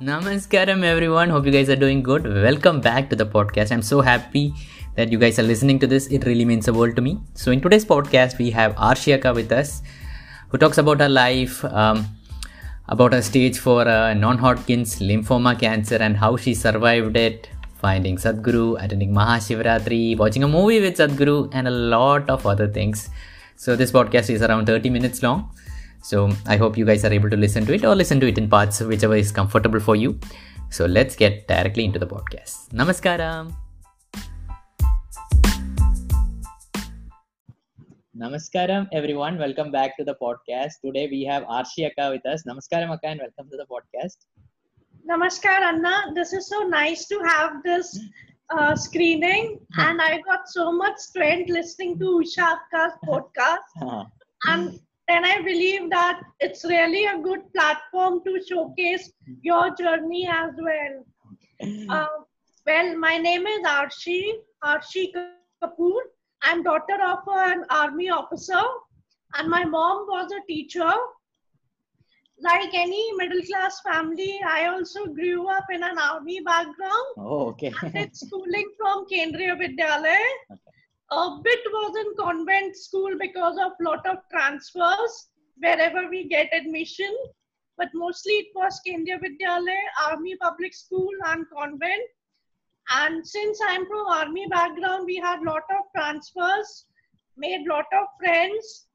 Namaskaram, 0.00 0.82
everyone. 0.82 1.28
Hope 1.28 1.44
you 1.44 1.52
guys 1.52 1.68
are 1.68 1.76
doing 1.76 2.02
good. 2.02 2.24
Welcome 2.24 2.80
back 2.80 3.10
to 3.10 3.16
the 3.16 3.26
podcast. 3.26 3.70
I'm 3.70 3.82
so 3.82 4.00
happy 4.00 4.54
that 4.96 5.12
you 5.12 5.18
guys 5.18 5.38
are 5.38 5.42
listening 5.42 5.78
to 5.80 5.86
this. 5.86 6.06
It 6.06 6.24
really 6.24 6.46
means 6.46 6.64
the 6.64 6.72
world 6.72 6.96
to 6.96 7.02
me. 7.02 7.18
So, 7.34 7.50
in 7.50 7.60
today's 7.60 7.84
podcast, 7.84 8.38
we 8.38 8.50
have 8.52 8.74
Arshi 8.76 9.12
Akka 9.12 9.34
with 9.34 9.52
us, 9.52 9.82
who 10.48 10.56
talks 10.56 10.78
about 10.78 11.00
her 11.00 11.08
life, 11.10 11.62
um, 11.66 12.06
about 12.88 13.12
her 13.12 13.20
stage 13.20 13.58
for 13.58 13.86
uh, 13.86 14.14
non-Hodgkin's 14.14 15.00
lymphoma 15.00 15.60
cancer, 15.60 15.96
and 15.96 16.16
how 16.16 16.34
she 16.38 16.54
survived 16.54 17.18
it, 17.18 17.50
finding 17.74 18.16
Sadhguru, 18.16 18.82
attending 18.82 19.12
Mahashivratri, 19.12 20.16
watching 20.16 20.44
a 20.44 20.48
movie 20.48 20.80
with 20.80 20.96
Sadhguru, 20.96 21.50
and 21.52 21.68
a 21.68 21.70
lot 21.70 22.30
of 22.30 22.46
other 22.46 22.68
things. 22.68 23.10
So, 23.56 23.76
this 23.76 23.92
podcast 23.92 24.30
is 24.30 24.40
around 24.40 24.64
30 24.64 24.88
minutes 24.88 25.22
long. 25.22 25.50
So 26.02 26.30
I 26.46 26.56
hope 26.56 26.78
you 26.78 26.86
guys 26.86 27.04
are 27.04 27.12
able 27.12 27.28
to 27.28 27.36
listen 27.36 27.66
to 27.66 27.74
it 27.74 27.84
or 27.84 27.94
listen 27.94 28.20
to 28.20 28.26
it 28.26 28.38
in 28.38 28.48
parts, 28.48 28.80
whichever 28.80 29.14
is 29.14 29.30
comfortable 29.30 29.80
for 29.80 29.96
you. 29.96 30.18
So 30.70 30.86
let's 30.86 31.14
get 31.14 31.46
directly 31.46 31.84
into 31.84 31.98
the 31.98 32.06
podcast. 32.06 32.70
Namaskaram. 32.70 33.54
Namaskaram, 38.16 38.88
everyone. 38.92 39.38
Welcome 39.38 39.70
back 39.70 39.96
to 39.98 40.04
the 40.04 40.16
podcast. 40.22 40.80
Today 40.84 41.08
we 41.10 41.24
have 41.24 41.42
Arshi 41.44 41.86
Akka 41.86 42.10
with 42.10 42.24
us. 42.24 42.44
Namaskaram, 42.44 42.92
Akka, 42.92 43.06
and 43.06 43.20
welcome 43.20 43.50
to 43.50 43.56
the 43.58 43.66
podcast. 43.70 44.16
Namaskar, 45.08 45.60
Anna. 45.60 46.12
This 46.14 46.32
is 46.32 46.48
so 46.48 46.60
nice 46.60 47.06
to 47.08 47.18
have 47.20 47.62
this 47.62 47.98
uh, 48.50 48.74
screening, 48.74 49.60
and 49.78 50.00
I 50.00 50.20
got 50.22 50.48
so 50.48 50.72
much 50.72 50.96
strength 50.98 51.50
listening 51.50 51.98
to 51.98 52.22
Usha 52.22 52.56
Akka's 52.56 52.92
podcast. 53.06 54.06
and 54.46 54.78
then 55.10 55.24
I 55.24 55.38
believe 55.42 55.90
that 55.90 56.20
it's 56.38 56.64
really 56.64 57.04
a 57.06 57.18
good 57.18 57.40
platform 57.52 58.20
to 58.24 58.40
showcase 58.48 59.12
your 59.42 59.74
journey 59.74 60.28
as 60.30 60.52
well. 60.68 61.04
Uh, 61.90 62.06
well, 62.66 62.96
my 62.96 63.16
name 63.18 63.46
is 63.46 63.66
Arshi, 63.66 64.20
Arshi 64.64 65.08
Kapoor. 65.62 66.00
I'm 66.42 66.62
daughter 66.62 66.98
of 67.06 67.18
an 67.26 67.64
army 67.70 68.08
officer, 68.08 68.62
and 69.34 69.48
my 69.48 69.64
mom 69.64 70.06
was 70.08 70.30
a 70.32 70.46
teacher. 70.46 70.92
Like 72.42 72.72
any 72.72 73.12
middle 73.16 73.42
class 73.42 73.80
family, 73.80 74.40
I 74.46 74.66
also 74.66 75.06
grew 75.06 75.48
up 75.48 75.66
in 75.70 75.82
an 75.82 75.98
army 75.98 76.40
background. 76.40 77.08
Oh, 77.18 77.48
okay. 77.48 77.72
I 77.82 77.88
did 77.88 78.16
schooling 78.16 78.70
from 78.78 79.06
Kendriya 79.12 79.58
Vidyalaya. 79.60 80.16
A 81.12 81.38
bit 81.42 81.60
was 81.72 81.96
in 82.04 82.14
convent 82.24 82.76
school 82.76 83.16
because 83.18 83.58
of 83.58 83.72
lot 83.80 84.06
of 84.06 84.18
transfers 84.32 85.28
wherever 85.58 86.08
we 86.08 86.28
get 86.28 86.48
admission. 86.52 87.14
But 87.76 87.88
mostly 87.94 88.34
it 88.34 88.48
was 88.54 88.80
Kendriya 88.86 89.18
Vidyalaya, 89.18 89.86
Army 90.08 90.36
Public 90.36 90.72
School 90.74 91.10
and 91.26 91.44
convent. 91.56 92.02
And 92.94 93.26
since 93.26 93.58
I'm 93.66 93.86
from 93.86 94.06
army 94.06 94.46
background, 94.48 95.06
we 95.06 95.16
had 95.16 95.42
lot 95.42 95.62
of 95.70 95.84
transfers, 95.96 96.86
made 97.36 97.66
lot 97.66 97.86
of 97.92 98.06
friends. 98.18 98.86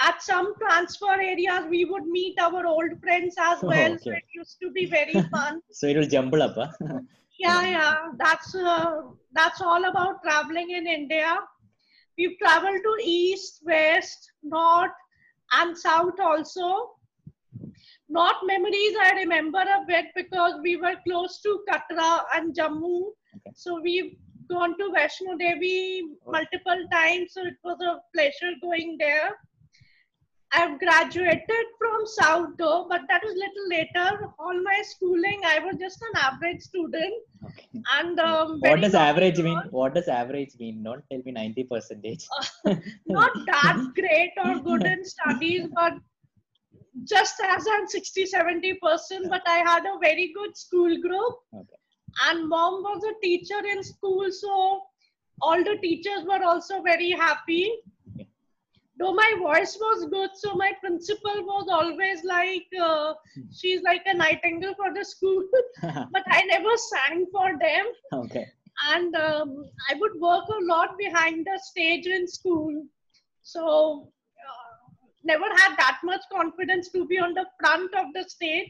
At 0.00 0.22
some 0.22 0.54
transfer 0.58 1.12
areas, 1.20 1.66
we 1.68 1.84
would 1.84 2.06
meet 2.06 2.38
our 2.40 2.66
old 2.66 2.98
friends 3.02 3.34
as 3.38 3.62
Oh, 3.62 3.68
well. 3.68 3.98
So 3.98 4.10
it 4.10 4.24
used 4.34 4.56
to 4.62 4.70
be 4.70 4.86
very 4.86 5.12
fun. 5.30 5.60
So 5.70 5.86
it 5.88 5.96
will 5.96 6.06
jumble 6.06 6.42
up, 6.42 6.54
huh? 6.56 7.00
yeah 7.38 7.62
yeah 7.66 7.96
that's 8.18 8.54
uh, 8.54 9.00
that's 9.32 9.60
all 9.62 9.84
about 9.90 10.22
traveling 10.22 10.70
in 10.78 10.86
india 10.86 11.28
we've 12.20 12.38
traveled 12.38 12.82
to 12.86 12.94
east 13.02 13.60
west 13.64 14.32
north 14.42 14.98
and 15.58 15.76
south 15.76 16.20
also. 16.20 16.96
North 18.16 18.42
memories 18.44 18.96
i 19.02 19.10
remember 19.18 19.60
a 19.74 19.84
bit 19.86 20.06
because 20.16 20.54
we 20.62 20.72
were 20.84 20.96
close 21.06 21.40
to 21.42 21.52
katra 21.68 22.08
and 22.34 22.54
jammu. 22.54 22.96
Okay. 23.36 23.52
so 23.54 23.80
we've 23.80 24.16
gone 24.48 24.76
to 24.78 24.86
Vaishno 24.96 25.38
Devi 25.42 26.02
multiple 26.36 26.82
times 26.92 27.34
so 27.34 27.44
it 27.50 27.58
was 27.68 27.78
a 27.90 27.92
pleasure 28.14 28.52
going 28.64 28.96
there 28.98 29.30
I've 30.52 30.78
graduated 30.80 31.66
from 31.78 32.06
South 32.06 32.50
though, 32.58 32.86
but 32.88 33.02
that 33.08 33.22
was 33.24 33.34
little 33.34 33.68
later. 33.68 34.32
All 34.38 34.62
my 34.62 34.82
schooling, 34.82 35.40
I 35.46 35.60
was 35.60 35.76
just 35.78 36.02
an 36.02 36.20
average 36.20 36.60
student, 36.62 37.14
Okay. 37.44 37.68
and 37.98 38.18
um, 38.18 38.58
What 38.60 38.80
does 38.80 38.94
average 38.94 39.38
mean? 39.38 39.60
What 39.70 39.94
does 39.94 40.08
average 40.08 40.54
mean? 40.58 40.82
Don't 40.82 41.04
tell 41.10 41.22
me 41.24 41.32
90 41.32 41.64
percentage. 41.64 42.26
Not 43.06 43.32
that 43.46 43.92
great 43.94 44.32
or 44.44 44.58
good 44.60 44.84
in 44.84 45.04
studies, 45.04 45.68
but 45.74 45.94
just 47.04 47.40
as 47.48 47.66
I'm 47.72 47.86
60, 47.86 48.26
70 48.26 48.74
percent. 48.82 49.26
But 49.30 49.42
I 49.46 49.58
had 49.58 49.84
a 49.86 49.98
very 50.00 50.32
good 50.34 50.56
school 50.56 51.00
group, 51.00 51.34
Okay. 51.54 51.78
and 52.28 52.48
mom 52.48 52.82
was 52.82 53.04
a 53.04 53.14
teacher 53.22 53.60
in 53.72 53.84
school, 53.84 54.26
so 54.32 54.82
all 55.40 55.62
the 55.62 55.78
teachers 55.80 56.24
were 56.24 56.42
also 56.44 56.82
very 56.82 57.12
happy. 57.12 57.70
Though 59.00 59.14
my 59.14 59.34
voice 59.38 59.78
was 59.80 60.06
good, 60.10 60.30
so 60.34 60.54
my 60.54 60.72
principal 60.78 61.42
was 61.46 61.68
always 61.70 62.22
like, 62.22 62.66
uh, 62.78 63.14
she's 63.50 63.80
like 63.82 64.02
a 64.04 64.12
nightingale 64.12 64.74
for 64.74 64.92
the 64.92 65.02
school. 65.02 65.42
but 65.82 66.22
I 66.28 66.42
never 66.44 66.76
sang 66.76 67.26
for 67.32 67.58
them. 67.58 67.86
okay. 68.12 68.46
And 68.92 69.14
um, 69.16 69.64
I 69.90 69.94
would 69.94 70.20
work 70.20 70.44
a 70.48 70.64
lot 70.64 70.98
behind 70.98 71.46
the 71.46 71.58
stage 71.62 72.06
in 72.06 72.28
school. 72.28 72.84
So, 73.42 74.12
uh, 74.38 74.92
never 75.24 75.46
had 75.56 75.76
that 75.78 76.00
much 76.04 76.20
confidence 76.30 76.90
to 76.90 77.06
be 77.06 77.18
on 77.18 77.32
the 77.32 77.46
front 77.58 77.94
of 77.94 78.06
the 78.12 78.28
stage. 78.28 78.68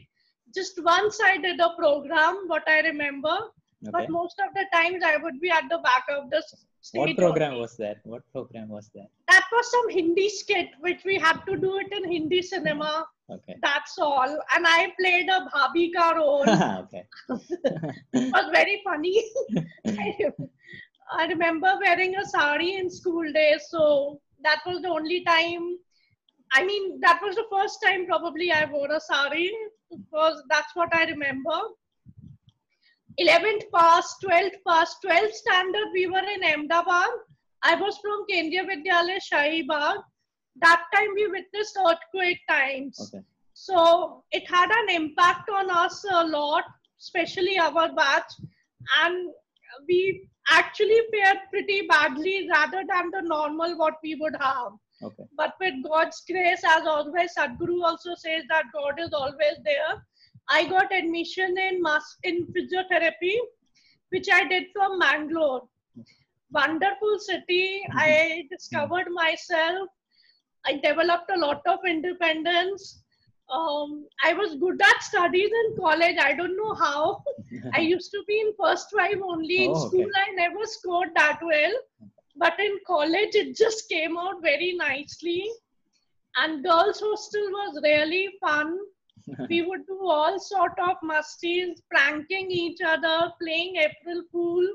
Just 0.55 0.81
once 0.81 1.19
I 1.21 1.37
did 1.37 1.59
a 1.59 1.73
program, 1.77 2.43
what 2.47 2.63
I 2.67 2.79
remember. 2.79 3.37
Okay. 3.83 3.91
But 3.91 4.09
most 4.09 4.39
of 4.39 4.53
the 4.53 4.65
times 4.71 5.03
I 5.03 5.17
would 5.17 5.41
be 5.41 5.49
at 5.49 5.63
the 5.69 5.79
back 5.79 6.05
of 6.09 6.29
the 6.29 6.43
stage. 6.81 6.99
What 6.99 7.17
program 7.17 7.57
was 7.57 7.75
that? 7.77 7.97
What 8.03 8.21
program 8.31 8.69
was 8.69 8.89
that? 8.93 9.07
That 9.27 9.45
was 9.51 9.71
some 9.71 9.89
Hindi 9.89 10.29
skit 10.29 10.69
which 10.79 11.01
we 11.03 11.17
had 11.17 11.39
to 11.47 11.57
do 11.57 11.77
it 11.77 11.91
in 11.91 12.09
Hindi 12.09 12.43
cinema. 12.43 13.05
Okay. 13.31 13.55
That's 13.63 13.97
all. 13.97 14.29
And 14.55 14.67
I 14.67 14.93
played 14.99 15.29
a 15.29 15.47
bhabhi 15.49 15.91
ka 15.95 16.11
role. 16.17 16.49
okay. 16.49 17.05
it 18.13 18.33
was 18.33 18.49
very 18.51 18.81
funny. 18.83 19.23
I, 19.87 20.31
I 21.13 21.25
remember 21.27 21.73
wearing 21.83 22.15
a 22.17 22.25
sari 22.25 22.75
in 22.75 22.89
school 22.89 23.31
days, 23.33 23.65
so 23.69 24.21
that 24.43 24.59
was 24.65 24.81
the 24.81 24.89
only 24.89 25.23
time. 25.23 25.77
I 26.53 26.65
mean, 26.65 26.99
that 26.99 27.19
was 27.23 27.35
the 27.35 27.45
first 27.51 27.79
time 27.83 28.05
probably 28.05 28.51
I 28.51 28.65
wore 28.65 28.91
a 28.91 28.99
sari 28.99 29.51
because 29.89 30.43
that's 30.49 30.75
what 30.75 30.93
I 30.93 31.05
remember. 31.05 31.59
11th 33.19 33.63
pass, 33.73 34.15
12th 34.23 34.57
pass, 34.67 34.95
12th 35.05 35.33
standard, 35.33 35.87
we 35.93 36.07
were 36.07 36.19
in 36.19 36.43
Ahmedabad. 36.43 37.09
I 37.63 37.75
was 37.75 37.97
from 37.97 38.25
Kendriya 38.29 38.65
Vidyalaya 38.65 39.19
Shahi 39.31 39.67
Bagh. 39.67 39.97
That 40.61 40.83
time 40.93 41.09
we 41.15 41.27
witnessed 41.27 41.77
earthquake 41.87 42.39
times. 42.49 43.11
Okay. 43.13 43.23
So 43.53 44.23
it 44.31 44.49
had 44.49 44.69
an 44.71 44.95
impact 44.95 45.49
on 45.49 45.69
us 45.69 46.03
a 46.11 46.25
lot, 46.25 46.63
especially 46.99 47.59
our 47.59 47.93
batch. 47.93 48.33
And 49.03 49.29
we 49.87 50.27
actually 50.49 50.99
fared 51.13 51.37
pretty 51.49 51.87
badly 51.87 52.49
rather 52.51 52.83
than 52.87 53.11
the 53.11 53.21
normal 53.21 53.77
what 53.77 53.95
we 54.03 54.15
would 54.15 54.35
have. 54.39 54.73
Okay. 55.03 55.23
But 55.37 55.53
with 55.59 55.75
God's 55.83 56.21
grace, 56.29 56.61
as 56.65 56.85
always, 56.85 57.33
Sadhguru 57.37 57.83
also 57.83 58.15
says 58.15 58.43
that 58.49 58.65
God 58.73 58.99
is 58.99 59.13
always 59.13 59.57
there. 59.63 60.03
I 60.51 60.65
got 60.69 60.93
admission 60.93 61.57
in 61.57 61.81
mas- 61.81 62.17
in 62.23 62.45
physiotherapy, 62.55 63.35
which 64.09 64.29
I 64.31 64.47
did 64.47 64.65
from 64.73 64.99
Mangalore. 64.99 65.61
Wonderful 66.51 67.19
city. 67.19 67.83
I 67.95 68.43
discovered 68.51 69.09
myself. 69.11 69.89
I 70.65 70.73
developed 70.73 71.31
a 71.33 71.39
lot 71.39 71.61
of 71.65 71.79
independence. 71.87 73.03
Um, 73.49 74.05
I 74.23 74.33
was 74.33 74.55
good 74.55 74.81
at 74.81 75.01
studies 75.03 75.49
in 75.61 75.77
college. 75.77 76.17
I 76.19 76.33
don't 76.33 76.57
know 76.57 76.73
how. 76.75 77.23
I 77.73 77.79
used 77.79 78.11
to 78.11 78.23
be 78.27 78.39
in 78.41 78.53
first 78.59 78.87
five 78.97 79.21
only. 79.23 79.65
In 79.65 79.71
Oh, 79.71 79.87
okay. 79.87 79.87
school, 79.87 80.09
I 80.25 80.31
never 80.35 80.65
scored 80.65 81.09
that 81.15 81.39
well. 81.43 81.73
But 82.35 82.59
in 82.59 82.77
college, 82.87 83.35
it 83.35 83.55
just 83.55 83.89
came 83.89 84.17
out 84.17 84.41
very 84.41 84.73
nicely. 84.73 85.49
And 86.37 86.63
girls' 86.63 87.01
hostel 87.01 87.49
was 87.59 87.79
really 87.83 88.29
fun. 88.41 88.77
We 89.49 89.61
would 89.67 89.85
do 89.87 89.99
all 90.07 90.39
sort 90.39 90.73
of 90.79 90.97
musties, 91.03 91.81
pranking 91.89 92.51
each 92.51 92.79
other, 92.85 93.31
playing 93.41 93.75
April 93.77 94.23
Fool, 94.31 94.67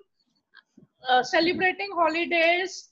uh, 1.08 1.22
celebrating 1.22 1.88
holidays. 1.94 2.90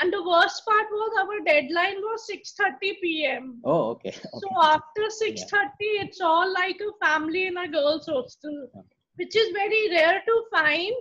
And 0.00 0.12
the 0.12 0.22
worst 0.22 0.64
part 0.64 0.86
was 0.90 1.12
our 1.20 1.40
deadline 1.44 2.00
was 2.00 2.26
6:30 2.30 2.94
p.m. 3.02 3.60
Oh, 3.64 3.90
okay. 3.90 4.08
okay. 4.10 4.28
So 4.38 4.48
after 4.62 5.02
6:30, 5.10 5.70
it's 6.04 6.20
all 6.20 6.52
like 6.52 6.80
a 6.80 7.06
family 7.06 7.46
in 7.46 7.56
a 7.58 7.68
girls' 7.68 8.06
hostel, 8.06 8.68
Okay. 8.76 8.96
which 9.16 9.36
is 9.36 9.52
very 9.52 9.90
rare 9.90 10.22
to 10.26 10.44
find. 10.50 10.94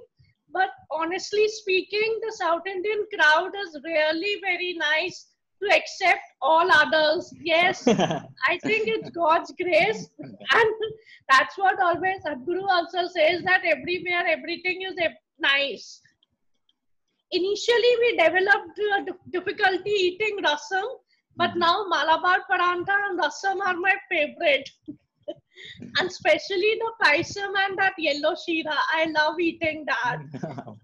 But 0.51 0.71
honestly 0.91 1.47
speaking, 1.47 2.19
the 2.25 2.33
South 2.33 2.65
Indian 2.65 3.05
crowd 3.13 3.51
is 3.63 3.77
really 3.83 4.41
very 4.41 4.73
nice 4.73 5.28
to 5.61 5.75
accept 5.75 6.21
all 6.41 6.67
others. 6.71 7.33
Yes, 7.41 7.87
I 7.87 8.57
think 8.63 8.87
it's 8.87 9.09
God's 9.09 9.53
grace. 9.61 10.09
And 10.19 10.73
that's 11.29 11.57
what 11.57 11.81
always 11.81 12.23
Sadhguru 12.25 12.67
also 12.69 13.07
says 13.07 13.43
that 13.43 13.61
everywhere 13.65 14.25
everything 14.27 14.81
is 14.81 14.95
nice. 15.39 16.01
Initially, 17.31 17.93
we 17.99 18.17
developed 18.17 18.79
uh, 18.93 19.13
difficulty 19.31 19.91
eating 19.91 20.39
rasam, 20.43 20.87
but 21.35 21.51
hmm. 21.51 21.59
now 21.59 21.85
Malabar 21.87 22.39
Paranta 22.49 22.95
and 23.09 23.19
rasam 23.19 23.59
are 23.65 23.75
my 23.75 23.95
favorite. 24.09 24.69
and 25.99 26.09
especially 26.09 26.79
the 26.81 26.91
paisam 27.03 27.53
and 27.65 27.77
that 27.77 27.93
yellow 27.97 28.35
shira. 28.35 28.77
I 28.93 29.05
love 29.15 29.39
eating 29.39 29.85
that. 29.85 30.19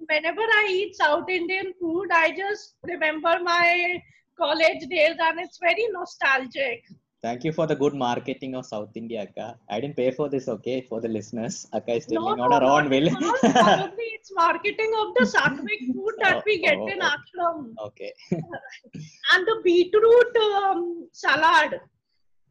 Whenever 0.07 0.41
I 0.41 0.67
eat 0.69 0.95
South 0.95 1.29
Indian 1.29 1.73
food, 1.79 2.09
I 2.11 2.31
just 2.35 2.75
remember 2.83 3.39
my 3.41 4.01
college 4.37 4.87
days 4.89 5.15
and 5.19 5.39
it's 5.39 5.57
very 5.59 5.87
nostalgic. 5.91 6.83
Thank 7.21 7.43
you 7.43 7.51
for 7.51 7.65
the 7.65 7.75
good 7.75 7.95
marketing 7.95 8.53
of 8.55 8.67
South 8.67 8.95
India, 8.95 9.21
Akka. 9.23 9.57
I 9.67 9.79
didn't 9.79 9.95
pay 9.95 10.11
for 10.11 10.29
this, 10.29 10.47
okay, 10.47 10.81
for 10.81 11.01
the 11.01 11.07
listeners. 11.07 11.65
Akka 11.73 11.93
is 11.93 12.05
telling 12.05 12.37
no, 12.37 12.43
on 12.43 12.51
her 12.51 12.63
own 12.63 12.87
will. 12.87 13.09
Probably 13.09 14.09
it's 14.17 14.31
marketing 14.35 14.91
of 14.99 15.15
the 15.15 15.25
sattvic 15.25 15.81
food 15.91 16.13
that 16.21 16.37
oh, 16.37 16.41
we 16.45 16.59
get 16.59 16.77
oh, 16.77 16.87
in 16.87 16.99
oh. 17.01 17.09
ashram. 17.13 17.73
Okay. 17.87 18.13
and 18.31 19.47
the 19.47 19.59
beetroot 19.63 20.37
um, 20.53 21.07
salad. 21.13 21.79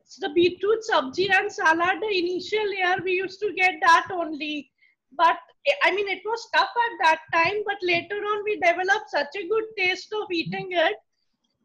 So 0.06 0.26
the 0.26 0.34
beetroot 0.34 0.80
sabji 0.90 1.30
and 1.32 1.52
salad, 1.52 2.00
the 2.00 2.18
initial 2.18 2.72
year 2.72 2.96
we 3.04 3.12
used 3.12 3.38
to 3.40 3.52
get 3.54 3.74
that 3.80 4.08
only. 4.12 4.70
But 5.16 5.36
I 5.84 5.94
mean, 5.94 6.08
it 6.08 6.22
was 6.24 6.48
tough 6.52 6.74
at 6.86 7.04
that 7.04 7.20
time, 7.32 7.62
but 7.64 7.76
later 7.82 8.16
on 8.16 8.42
we 8.42 8.56
developed 8.56 9.10
such 9.10 9.36
a 9.36 9.46
good 9.46 9.64
taste 9.78 10.12
of 10.20 10.26
eating 10.32 10.68
it 10.72 10.96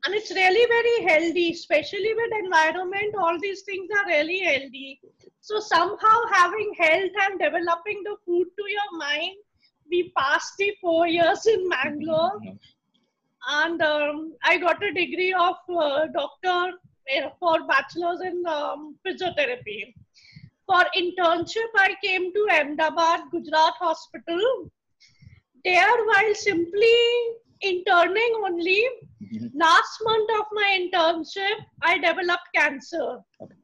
and 0.06 0.16
it's 0.16 0.32
really 0.32 0.66
very 0.68 1.12
healthy 1.12 1.52
especially 1.52 2.14
with 2.14 2.32
environment 2.44 3.16
all 3.20 3.38
these 3.40 3.62
things 3.64 3.90
are 3.98 4.08
really 4.08 4.40
healthy. 4.40 5.00
So 5.42 5.60
somehow 5.60 6.18
having 6.32 6.74
health 6.78 7.12
and 7.24 7.40
developing 7.40 8.02
the 8.04 8.16
food 8.26 8.48
to 8.58 8.72
your 8.72 8.98
mind 8.98 9.36
we 9.92 10.12
passed 10.18 10.54
the 10.58 10.74
four 10.82 11.08
years 11.08 11.46
in 11.48 11.68
mangalore. 11.68 12.40
And 13.50 13.82
um, 13.82 14.36
i 14.44 14.58
got 14.58 14.84
a 14.84 14.94
degree 14.94 15.34
of 15.34 15.56
uh, 15.70 16.08
doctor 16.08 16.74
uh, 17.18 17.30
for 17.40 17.68
bachelor's 17.68 18.22
in 18.22 18.44
um, 18.46 18.96
physiotherapy. 19.06 19.94
For 20.68 20.84
internship 20.96 21.72
i 21.76 21.96
came 22.04 22.32
to 22.34 22.48
ahmedabad 22.52 23.22
gujarat 23.32 23.74
hospital. 23.80 24.72
There 25.66 26.06
while 26.06 26.36
simply 26.36 26.96
interning 27.62 28.34
only 28.44 28.86
last 29.54 30.00
month 30.04 30.30
of 30.40 30.46
my 30.52 30.80
internship, 30.80 31.66
I 31.82 31.98
developed 31.98 32.50
cancer. 32.56 33.20
Okay. 33.42 33.56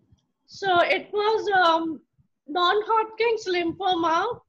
So 0.45 0.79
it 0.81 1.09
was 1.11 1.49
um, 1.51 2.01
non-Hodgkin's 2.47 3.47
lymphoma. 3.47 4.39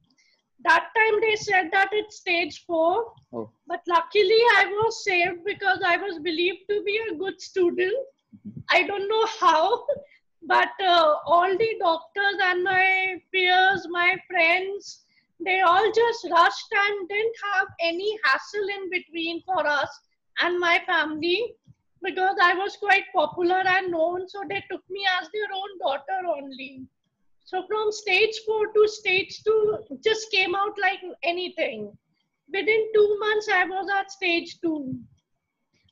That 0.63 0.87
time 0.95 1.21
they 1.21 1.35
said 1.35 1.69
that 1.71 1.89
it's 1.91 2.17
stage 2.17 2.63
four. 2.65 3.13
Oh. 3.33 3.51
But 3.67 3.81
luckily 3.87 4.41
I 4.57 4.65
was 4.67 5.03
saved 5.03 5.43
because 5.45 5.79
I 5.85 5.97
was 5.97 6.19
believed 6.19 6.61
to 6.69 6.83
be 6.83 6.99
a 7.09 7.15
good 7.15 7.41
student. 7.41 7.95
Mm-hmm. 8.47 8.59
I 8.69 8.83
don't 8.83 9.07
know 9.07 9.25
how, 9.39 9.85
but 10.47 10.69
uh, 10.83 11.15
all 11.25 11.49
the 11.57 11.75
doctors 11.79 12.37
and 12.43 12.63
my 12.63 13.15
peers, 13.33 13.87
my 13.89 14.15
friends, 14.29 15.05
they 15.43 15.61
all 15.61 15.91
just 15.91 16.27
rushed 16.31 16.71
and 16.71 17.09
didn't 17.09 17.35
have 17.53 17.67
any 17.81 18.17
hassle 18.23 18.67
in 18.77 18.89
between 18.89 19.41
for 19.43 19.65
us 19.65 19.89
and 20.41 20.59
my 20.59 20.81
family 20.87 21.55
because 22.03 22.35
I 22.41 22.53
was 22.53 22.77
quite 22.77 23.03
popular 23.13 23.63
and 23.65 23.91
known, 23.91 24.27
so 24.27 24.41
they 24.49 24.63
took 24.69 24.81
me 24.89 25.05
as 25.19 25.29
their 25.33 25.49
own 25.53 25.79
daughter 25.79 26.27
only. 26.37 26.85
So 27.43 27.65
from 27.67 27.91
stage 27.91 28.35
four 28.45 28.67
to 28.73 28.87
stage 28.87 29.41
two, 29.43 29.77
just 30.03 30.29
came 30.31 30.53
out 30.53 30.77
like 30.79 30.99
anything. 31.23 31.97
Within 32.53 32.87
two 32.93 33.17
months, 33.19 33.49
I 33.53 33.65
was 33.65 33.89
at 33.89 34.11
stage 34.11 34.59
two. 34.61 34.99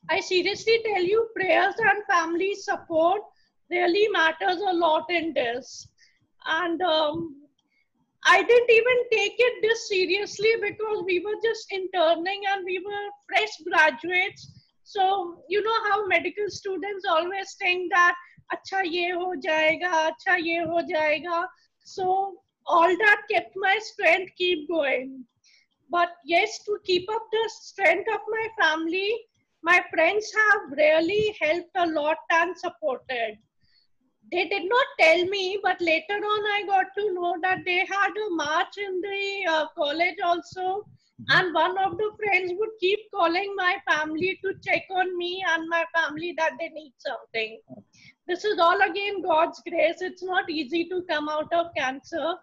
I 0.08 0.20
seriously 0.20 0.80
tell 0.84 1.02
you, 1.02 1.28
prayers 1.34 1.74
and 1.78 2.04
family 2.08 2.54
support 2.54 3.22
really 3.70 4.08
matters 4.08 4.60
a 4.60 4.72
lot 4.72 5.10
in 5.10 5.32
this. 5.34 5.88
And 6.46 6.80
um, 6.82 7.45
I 8.28 8.42
didn't 8.42 8.70
even 8.70 8.98
take 9.12 9.36
it 9.38 9.62
this 9.62 9.88
seriously 9.88 10.54
because 10.60 11.04
we 11.06 11.20
were 11.20 11.38
just 11.44 11.70
interning 11.70 12.42
and 12.52 12.64
we 12.64 12.82
were 12.84 13.06
fresh 13.28 13.54
graduates. 13.70 14.50
So, 14.82 15.44
you 15.48 15.62
know 15.62 15.90
how 15.90 16.06
medical 16.06 16.48
students 16.48 17.04
always 17.08 17.54
think 17.60 17.92
that, 17.92 18.14
acha 18.52 18.82
ye 18.84 19.12
ho 19.12 19.34
jayega, 19.46 20.10
acha 20.10 20.38
ye 20.40 20.58
ho 20.58 20.82
jayega. 20.92 21.46
So, 21.84 22.34
all 22.66 22.88
that 22.88 23.22
kept 23.30 23.52
my 23.54 23.78
strength 23.80 24.32
keep 24.36 24.68
going. 24.68 25.24
But 25.88 26.08
yes, 26.24 26.64
to 26.64 26.78
keep 26.84 27.08
up 27.08 27.28
the 27.30 27.50
strength 27.62 28.12
of 28.12 28.20
my 28.28 28.48
family, 28.60 29.14
my 29.62 29.84
friends 29.94 30.32
have 30.36 30.76
really 30.76 31.36
helped 31.40 31.70
a 31.76 31.86
lot 31.86 32.16
and 32.30 32.58
supported 32.58 33.38
they 34.32 34.48
did 34.48 34.68
not 34.68 34.86
tell 34.98 35.24
me, 35.26 35.58
but 35.62 35.80
later 35.80 36.14
on 36.14 36.46
I 36.54 36.64
got 36.66 36.86
to 36.98 37.14
know 37.14 37.36
that 37.42 37.60
they 37.64 37.78
had 37.78 38.10
a 38.10 38.30
march 38.30 38.76
in 38.78 39.00
the 39.00 39.52
uh, 39.52 39.66
college 39.76 40.16
also. 40.24 40.86
Mm-hmm. 41.20 41.24
And 41.30 41.54
one 41.54 41.78
of 41.78 41.96
the 41.96 42.10
friends 42.16 42.52
would 42.56 42.70
keep 42.80 42.98
calling 43.14 43.54
my 43.56 43.76
family 43.88 44.38
to 44.42 44.52
check 44.66 44.84
on 44.90 45.16
me 45.16 45.42
and 45.48 45.68
my 45.68 45.84
family 45.94 46.34
that 46.36 46.52
they 46.58 46.68
need 46.68 46.92
something. 46.98 47.60
This 48.26 48.44
is 48.44 48.58
all 48.58 48.80
again 48.82 49.22
God's 49.22 49.62
grace. 49.66 49.98
It's 50.00 50.22
not 50.22 50.50
easy 50.50 50.88
to 50.88 51.02
come 51.08 51.28
out 51.28 51.52
of 51.52 51.66
cancer. 51.76 52.34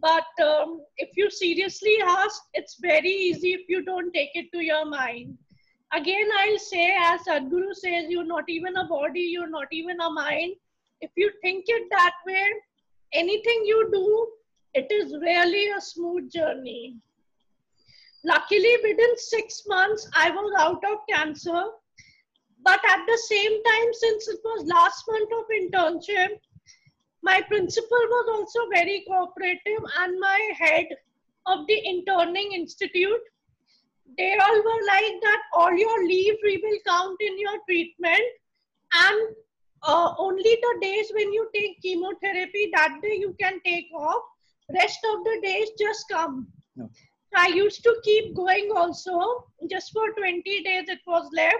But 0.00 0.24
um, 0.42 0.82
if 0.98 1.10
you 1.16 1.30
seriously 1.30 1.96
ask, 2.04 2.42
it's 2.52 2.76
very 2.80 3.10
easy 3.10 3.54
if 3.54 3.62
you 3.68 3.82
don't 3.84 4.12
take 4.12 4.30
it 4.34 4.52
to 4.52 4.60
your 4.60 4.84
mind. 4.84 5.36
Again, 5.92 6.28
I'll 6.40 6.58
say, 6.58 6.96
as 6.98 7.22
Sadhguru 7.22 7.74
says, 7.74 8.06
you're 8.08 8.24
not 8.24 8.44
even 8.48 8.76
a 8.76 8.86
body, 8.86 9.20
you're 9.20 9.50
not 9.50 9.68
even 9.70 10.00
a 10.00 10.10
mind 10.10 10.54
if 11.00 11.10
you 11.16 11.30
think 11.42 11.64
it 11.68 11.88
that 11.90 12.14
way, 12.26 12.46
anything 13.12 13.62
you 13.64 13.88
do, 13.92 14.28
it 14.74 14.90
is 14.90 15.12
really 15.20 15.70
a 15.70 15.80
smooth 15.80 16.30
journey. 16.30 16.96
Luckily, 18.24 18.76
within 18.82 19.16
six 19.16 19.62
months, 19.66 20.08
I 20.14 20.30
was 20.30 20.54
out 20.58 20.82
of 20.90 20.98
cancer. 21.08 21.64
But 22.64 22.80
at 22.88 23.04
the 23.06 23.18
same 23.28 23.62
time, 23.62 23.92
since 23.92 24.28
it 24.28 24.40
was 24.42 24.66
last 24.66 25.04
month 25.06 25.30
of 25.32 25.44
internship, 25.60 26.38
my 27.22 27.42
principal 27.42 27.98
was 28.14 28.26
also 28.34 28.68
very 28.70 29.04
cooperative 29.06 29.84
and 29.98 30.18
my 30.18 30.50
head 30.58 30.86
of 31.46 31.66
the 31.66 31.78
interning 31.86 32.52
institute 32.52 33.20
they 34.18 34.36
all 34.38 34.62
were 34.62 34.82
like 34.86 35.16
that 35.22 35.42
all 35.54 35.72
your 35.72 36.06
leave 36.06 36.34
we 36.42 36.56
will 36.62 36.78
count 36.86 37.16
in 37.20 37.38
your 37.38 37.58
treatment 37.68 38.22
and 38.92 39.34
uh, 39.86 40.14
only 40.18 40.42
the 40.62 40.78
days 40.80 41.10
when 41.14 41.32
you 41.32 41.48
take 41.54 41.80
chemotherapy, 41.82 42.70
that 42.74 43.00
day 43.02 43.16
you 43.18 43.34
can 43.40 43.60
take 43.64 43.88
off. 43.94 44.22
Rest 44.72 45.00
of 45.12 45.24
the 45.24 45.40
days 45.42 45.68
just 45.78 46.08
come. 46.10 46.48
No. 46.76 46.88
I 47.36 47.48
used 47.48 47.82
to 47.82 47.94
keep 48.04 48.34
going 48.34 48.70
also. 48.74 49.46
Just 49.68 49.92
for 49.92 50.12
20 50.12 50.42
days 50.42 50.84
it 50.88 51.00
was 51.06 51.28
left. 51.32 51.54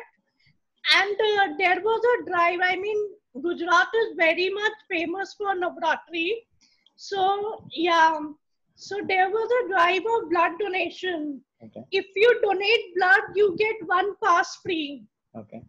And 0.95 1.13
uh, 1.13 1.55
there 1.59 1.81
was 1.81 2.03
a 2.05 2.31
drive. 2.31 2.61
I 2.63 2.77
mean, 2.77 2.97
Gujarat 3.41 3.89
is 4.03 4.17
very 4.17 4.51
much 4.51 4.73
famous 4.91 5.35
for 5.35 5.55
Navratri. 5.55 6.31
So, 6.97 7.65
yeah. 7.73 8.19
So 8.77 8.97
there 9.09 9.31
was 9.31 9.51
a 9.65 9.69
drive 9.69 10.03
of 10.17 10.31
blood 10.31 10.53
donation. 10.59 11.41
Okay. 11.65 11.85
If 11.91 12.07
you 12.15 12.41
donate 12.43 12.95
blood, 12.97 13.23
you 13.35 13.57
get 13.59 13.77
one 13.87 14.15
pass 14.23 14.57
free. 14.57 15.05
Okay. 15.37 15.63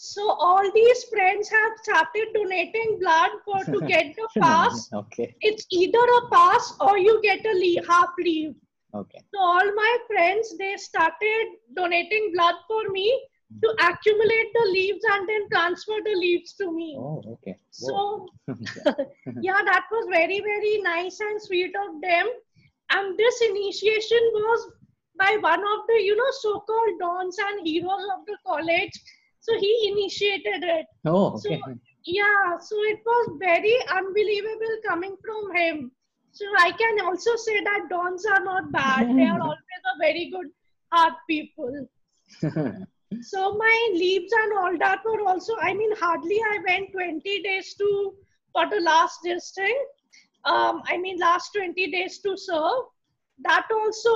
So 0.00 0.30
all 0.30 0.62
these 0.72 1.02
friends 1.12 1.48
have 1.48 1.72
started 1.82 2.28
donating 2.32 3.00
blood 3.00 3.30
for 3.44 3.64
to 3.64 3.80
get 3.84 4.14
the 4.14 4.28
pass. 4.40 4.88
okay. 4.92 5.34
It's 5.40 5.66
either 5.72 5.98
a 5.98 6.30
pass 6.30 6.72
or 6.80 6.98
you 6.98 7.20
get 7.20 7.44
a 7.44 7.52
leave, 7.52 7.84
half 7.84 8.10
leave. 8.16 8.54
Okay. 8.94 9.18
So 9.34 9.40
all 9.40 9.74
my 9.74 9.98
friends 10.06 10.56
they 10.56 10.76
started 10.76 11.46
donating 11.74 12.30
blood 12.32 12.54
for 12.68 12.88
me 12.90 13.08
to 13.60 13.74
accumulate 13.88 14.52
the 14.54 14.70
leaves 14.70 15.04
and 15.14 15.28
then 15.28 15.48
transfer 15.50 15.98
the 16.04 16.14
leaves 16.14 16.52
to 16.60 16.70
me. 16.70 16.96
Oh, 16.96 17.20
okay. 17.32 17.58
So 17.70 18.28
yeah, 19.40 19.62
that 19.64 19.86
was 19.90 20.06
very 20.12 20.38
very 20.38 20.80
nice 20.80 21.18
and 21.18 21.42
sweet 21.42 21.74
of 21.74 22.00
them. 22.00 22.28
And 22.90 23.18
this 23.18 23.42
initiation 23.50 24.30
was 24.32 24.70
by 25.18 25.36
one 25.40 25.58
of 25.58 25.86
the 25.88 26.00
you 26.00 26.14
know 26.14 26.32
so-called 26.40 27.00
dons 27.00 27.36
and 27.36 27.66
heroes 27.66 28.06
of 28.16 28.24
the 28.26 28.38
college 28.46 28.92
so 29.48 29.58
he 29.58 29.92
initiated 29.92 30.62
it. 30.62 30.86
Oh, 31.06 31.34
okay. 31.34 31.60
So, 31.64 31.74
yeah, 32.04 32.58
so 32.58 32.76
it 32.82 33.00
was 33.04 33.36
very 33.38 33.76
unbelievable 33.90 34.76
coming 34.86 35.16
from 35.24 35.54
him. 35.54 35.90
So 36.32 36.44
I 36.58 36.72
can 36.72 37.04
also 37.04 37.36
say 37.36 37.62
that 37.64 37.88
dons 37.90 38.24
are 38.26 38.44
not 38.44 38.70
bad. 38.72 39.16
they 39.16 39.26
are 39.26 39.40
always 39.48 39.84
a 39.94 39.98
very 39.98 40.30
good 40.30 40.48
heart 40.92 41.14
people. 41.28 41.88
So 43.22 43.54
my 43.54 43.90
leaves 43.94 44.32
and 44.32 44.52
all 44.58 44.76
that 44.78 45.02
were 45.04 45.22
also, 45.26 45.54
I 45.62 45.72
mean, 45.72 45.90
hardly 45.96 46.38
I 46.50 46.58
went 46.68 46.92
20 46.92 47.42
days 47.42 47.74
to, 47.78 48.14
for 48.52 48.68
the 48.68 48.80
last 48.80 49.20
thing. 49.22 49.84
Um, 50.44 50.82
I 50.86 50.98
mean, 50.98 51.18
last 51.18 51.52
20 51.54 51.90
days 51.90 52.18
to 52.18 52.36
serve. 52.36 52.84
That 53.40 53.66
also, 53.72 54.14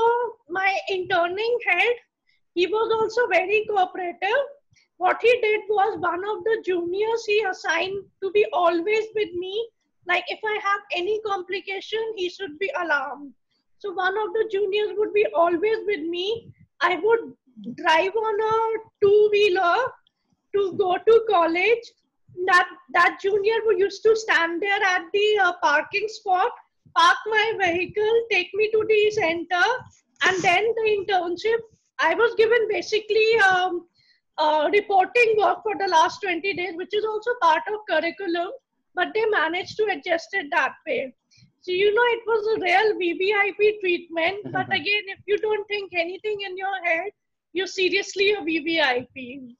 my 0.50 0.78
interning 0.90 1.58
head, 1.66 1.94
he 2.54 2.66
was 2.66 2.92
also 2.92 3.28
very 3.28 3.64
cooperative. 3.68 4.44
What 4.98 5.18
he 5.20 5.32
did 5.40 5.60
was 5.68 5.98
one 5.98 6.22
of 6.24 6.44
the 6.44 6.62
juniors 6.64 7.24
he 7.26 7.42
assigned 7.42 8.04
to 8.22 8.30
be 8.30 8.46
always 8.52 9.04
with 9.14 9.32
me. 9.34 9.68
Like 10.06 10.24
if 10.28 10.40
I 10.44 10.58
have 10.62 10.80
any 10.96 11.20
complication, 11.26 12.00
he 12.16 12.28
should 12.28 12.58
be 12.58 12.70
alarmed. 12.80 13.32
So 13.78 13.92
one 13.92 14.16
of 14.16 14.32
the 14.32 14.48
juniors 14.50 14.90
would 14.96 15.12
be 15.12 15.26
always 15.34 15.78
with 15.86 16.02
me. 16.02 16.52
I 16.80 17.00
would 17.02 17.32
drive 17.76 18.14
on 18.14 18.40
a 18.40 18.78
two 19.02 19.28
wheeler 19.32 19.76
to 20.54 20.72
go 20.78 20.96
to 20.96 21.24
college. 21.28 21.92
That 22.46 22.68
that 22.94 23.18
junior 23.20 23.58
who 23.64 23.76
used 23.76 24.02
to 24.04 24.16
stand 24.16 24.62
there 24.62 24.82
at 24.82 25.02
the 25.12 25.38
uh, 25.42 25.52
parking 25.62 26.06
spot, 26.08 26.50
park 26.96 27.16
my 27.26 27.52
vehicle, 27.60 28.22
take 28.30 28.50
me 28.54 28.70
to 28.70 28.84
the 28.88 29.10
center, 29.10 29.66
and 30.24 30.42
then 30.42 30.64
the 30.76 30.86
internship. 30.96 31.58
I 31.98 32.14
was 32.14 32.34
given 32.36 32.66
basically 32.68 33.36
um, 33.40 33.86
uh, 34.38 34.68
reporting 34.72 35.34
work 35.38 35.62
for 35.62 35.74
the 35.78 35.88
last 35.88 36.20
20 36.22 36.54
days, 36.54 36.74
which 36.74 36.94
is 36.94 37.04
also 37.04 37.30
part 37.40 37.62
of 37.68 37.80
curriculum, 37.88 38.50
but 38.94 39.08
they 39.14 39.24
managed 39.26 39.76
to 39.76 39.84
adjust 39.84 40.28
it 40.32 40.46
that 40.50 40.74
way. 40.86 41.14
So, 41.62 41.70
you 41.70 41.94
know, 41.94 42.02
it 42.06 42.22
was 42.26 42.46
a 42.46 42.60
real 42.60 42.94
VVIP 42.98 43.80
treatment. 43.80 44.38
But 44.52 44.66
again, 44.72 45.04
if 45.14 45.20
you 45.26 45.38
don't 45.38 45.66
think 45.68 45.92
anything 45.94 46.40
in 46.40 46.56
your 46.56 46.84
head, 46.84 47.12
you're 47.52 47.66
seriously 47.66 48.32
a 48.32 48.40
VVIP. 48.40 49.54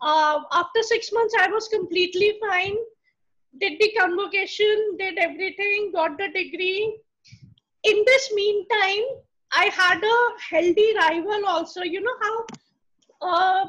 Uh, 0.00 0.40
after 0.52 0.82
six 0.82 1.12
months, 1.12 1.34
I 1.38 1.48
was 1.48 1.68
completely 1.68 2.38
fine. 2.40 2.76
Did 3.60 3.78
the 3.78 3.92
convocation, 3.98 4.96
did 4.98 5.16
everything, 5.18 5.92
got 5.94 6.18
the 6.18 6.28
degree. 6.28 6.98
In 7.84 8.02
this 8.04 8.32
meantime, 8.34 9.04
I 9.52 9.66
had 9.66 10.02
a 10.02 10.18
healthy 10.50 10.92
rival 10.96 11.46
also. 11.46 11.82
You 11.82 12.00
know 12.00 12.16
how 12.20 12.46
uh, 13.24 13.66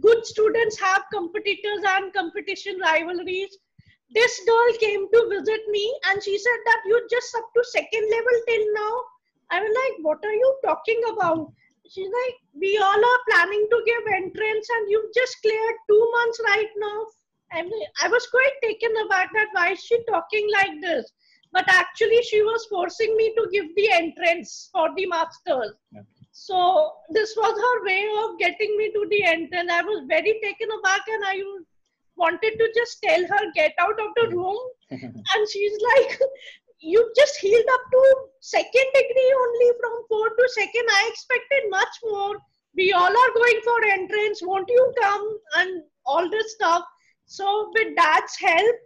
good 0.00 0.24
students 0.24 0.78
have 0.80 1.02
competitors 1.12 1.82
and 1.86 2.12
competition 2.12 2.78
rivalries. 2.80 3.56
This 4.12 4.40
girl 4.46 4.72
came 4.80 5.06
to 5.12 5.28
visit 5.28 5.60
me 5.68 6.00
and 6.08 6.22
she 6.22 6.36
said 6.38 6.60
that 6.66 6.82
you 6.86 7.06
just 7.10 7.34
up 7.36 7.44
to 7.56 7.64
second 7.64 8.10
level 8.10 8.36
till 8.48 8.66
now. 8.74 8.94
I 9.50 9.60
was 9.60 9.76
like, 9.82 10.04
what 10.04 10.24
are 10.24 10.34
you 10.34 10.56
talking 10.64 11.00
about? 11.12 11.52
She's 11.88 12.08
like, 12.08 12.34
we 12.54 12.78
all 12.78 13.04
are 13.04 13.24
planning 13.30 13.66
to 13.70 13.82
give 13.84 14.14
entrance 14.14 14.68
and 14.76 14.90
you've 14.90 15.12
just 15.14 15.36
cleared 15.42 15.74
two 15.88 16.10
months 16.16 16.40
right 16.46 16.70
now. 16.76 17.06
I 17.52 17.62
mean, 17.62 17.82
I 18.02 18.08
was 18.08 18.26
quite 18.28 18.52
taken 18.62 18.90
aback 19.04 19.30
that 19.34 19.48
why 19.52 19.72
is 19.72 19.80
she 19.80 19.98
talking 20.08 20.48
like 20.52 20.80
this? 20.80 21.10
But 21.52 21.64
actually, 21.68 22.22
she 22.22 22.42
was 22.42 22.64
forcing 22.70 23.16
me 23.16 23.34
to 23.36 23.48
give 23.52 23.74
the 23.74 23.90
entrance 23.90 24.70
for 24.72 24.88
the 24.96 25.06
masters. 25.06 25.72
So 26.32 26.92
this 27.10 27.34
was 27.36 27.54
her 27.60 27.86
way 27.86 28.06
of 28.24 28.38
getting 28.38 28.76
me 28.76 28.90
to 28.92 29.06
the 29.10 29.24
entrance. 29.24 29.70
I 29.70 29.82
was 29.82 30.04
very 30.08 30.38
taken 30.42 30.68
aback 30.78 31.02
and 31.08 31.24
I 31.26 31.42
wanted 32.16 32.58
to 32.58 32.72
just 32.74 33.02
tell 33.02 33.26
her, 33.26 33.52
get 33.54 33.72
out 33.78 33.98
of 33.98 34.10
the 34.16 34.36
room. 34.36 34.58
and 34.90 35.48
she's 35.50 35.78
like, 35.96 36.18
you 36.80 37.12
just 37.16 37.36
healed 37.38 37.66
up 37.72 37.80
to 37.92 38.14
second 38.40 38.88
degree 38.94 39.34
only 39.44 39.70
from 39.80 39.92
four 40.08 40.28
to 40.30 40.48
second. 40.48 40.86
I 40.90 41.10
expected 41.10 41.70
much 41.70 41.94
more. 42.04 42.36
We 42.74 42.92
all 42.92 43.10
are 43.22 43.34
going 43.34 43.60
for 43.64 43.84
entrance. 43.84 44.40
Won't 44.42 44.68
you 44.68 44.92
come? 45.00 45.38
And 45.56 45.82
all 46.06 46.30
this 46.30 46.54
stuff. 46.54 46.84
So 47.26 47.70
with 47.74 47.94
dad's 47.96 48.36
help, 48.36 48.76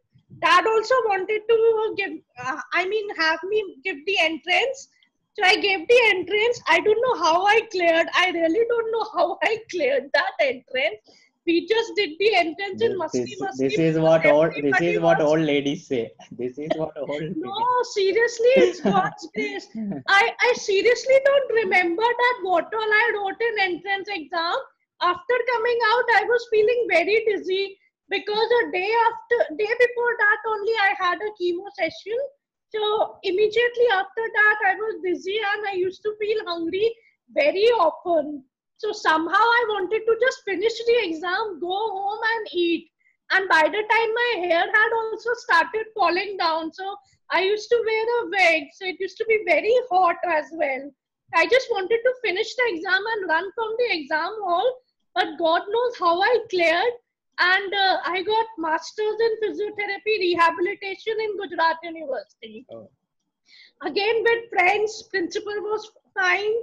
dad 0.40 0.66
also 0.66 0.94
wanted 1.06 1.42
to 1.48 1.94
give, 1.96 2.12
uh, 2.44 2.60
I 2.72 2.86
mean, 2.88 3.08
have 3.16 3.38
me 3.44 3.76
give 3.84 4.04
the 4.06 4.18
entrance. 4.20 4.88
So 5.34 5.44
I 5.44 5.56
gave 5.56 5.86
the 5.88 6.00
entrance. 6.10 6.60
I 6.68 6.80
don't 6.80 7.00
know 7.00 7.24
how 7.24 7.44
I 7.44 7.60
cleared. 7.70 8.06
I 8.14 8.30
really 8.30 8.64
don't 8.68 8.92
know 8.92 9.06
how 9.14 9.38
I 9.42 9.58
cleared 9.70 10.10
that 10.14 10.32
entrance 10.40 10.98
we 11.46 11.66
just 11.66 11.92
did 11.96 12.10
the 12.18 12.34
entrance 12.34 12.82
in 12.82 12.98
Masti 12.98 13.24
this, 13.24 13.56
This 13.58 13.78
is 13.78 13.98
what 13.98 14.24
all 14.26 14.50
this 14.62 14.80
is 14.80 15.00
what 15.00 15.20
old 15.20 15.40
ladies 15.40 15.86
say. 15.86 16.10
This 16.32 16.58
is 16.58 16.70
what 16.76 16.96
old. 16.96 17.22
no, 17.36 17.54
seriously, 17.92 18.52
it's 18.64 18.80
God's 18.80 19.28
grace. 19.34 19.68
I 20.08 20.32
I 20.40 20.52
seriously 20.56 21.18
don't 21.24 21.52
remember 21.62 22.02
that 22.22 22.38
what 22.42 22.72
all 22.72 22.94
I 23.02 23.06
wrote 23.14 23.40
in 23.48 23.60
entrance 23.72 24.08
exam. 24.08 24.54
After 25.02 25.36
coming 25.52 25.78
out, 25.92 26.04
I 26.14 26.24
was 26.24 26.46
feeling 26.50 26.86
very 26.90 27.24
dizzy 27.28 27.76
because 28.08 28.48
a 28.62 28.72
day 28.72 28.90
after 29.06 29.54
day 29.56 29.72
before 29.84 30.14
that 30.24 30.48
only 30.48 30.72
I 30.80 30.94
had 30.98 31.18
a 31.18 31.30
chemo 31.40 31.68
session. 31.78 32.18
So 32.74 33.18
immediately 33.22 33.86
after 33.92 34.24
that, 34.34 34.56
I 34.66 34.74
was 34.74 35.00
dizzy 35.04 35.38
and 35.38 35.66
I 35.66 35.74
used 35.74 36.02
to 36.02 36.14
feel 36.20 36.44
hungry 36.46 36.94
very 37.32 37.66
often. 37.78 38.44
So 38.78 38.90
somehow 38.92 39.38
I 39.38 39.64
wanted 39.68 40.02
to 40.04 40.16
just 40.20 40.42
finish 40.44 40.76
the 40.84 41.08
exam, 41.08 41.60
go 41.60 41.68
home 41.68 42.20
and 42.36 42.48
eat. 42.52 42.90
And 43.30 43.48
by 43.48 43.62
the 43.62 43.82
time 43.90 44.14
my 44.14 44.46
hair 44.46 44.66
had 44.72 44.92
also 44.92 45.30
started 45.34 45.86
falling 45.94 46.36
down, 46.36 46.72
so 46.72 46.96
I 47.30 47.42
used 47.42 47.68
to 47.70 47.82
wear 47.86 48.04
a 48.22 48.28
wig. 48.28 48.64
So 48.74 48.86
it 48.86 48.96
used 48.98 49.16
to 49.18 49.24
be 49.26 49.44
very 49.46 49.74
hot 49.90 50.16
as 50.26 50.46
well. 50.52 50.90
I 51.34 51.46
just 51.46 51.68
wanted 51.70 52.00
to 52.04 52.14
finish 52.22 52.54
the 52.54 52.74
exam 52.74 53.02
and 53.12 53.28
run 53.28 53.50
from 53.54 53.74
the 53.78 53.96
exam 53.96 54.32
hall. 54.44 54.78
But 55.14 55.38
God 55.38 55.62
knows 55.68 55.98
how 55.98 56.20
I 56.20 56.38
cleared. 56.50 56.92
And 57.38 57.74
uh, 57.74 57.98
I 58.04 58.22
got 58.22 58.46
masters 58.58 59.16
in 59.20 59.32
physiotherapy 59.42 60.18
rehabilitation 60.20 61.14
in 61.18 61.36
Gujarat 61.36 61.78
University. 61.82 62.66
Oh. 62.72 62.88
Again, 63.82 64.22
with 64.22 64.50
friends, 64.50 65.02
principal 65.10 65.54
was 65.60 65.90
fine, 66.16 66.54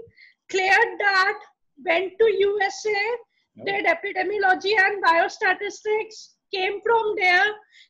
cleared 0.50 1.00
that 1.00 1.40
went 1.84 2.14
to 2.20 2.26
USA, 2.26 3.18
did 3.66 3.86
epidemiology 3.86 4.74
and 4.78 5.04
biostatistics, 5.04 6.36
came 6.54 6.82
from 6.82 7.16
there. 7.18 7.46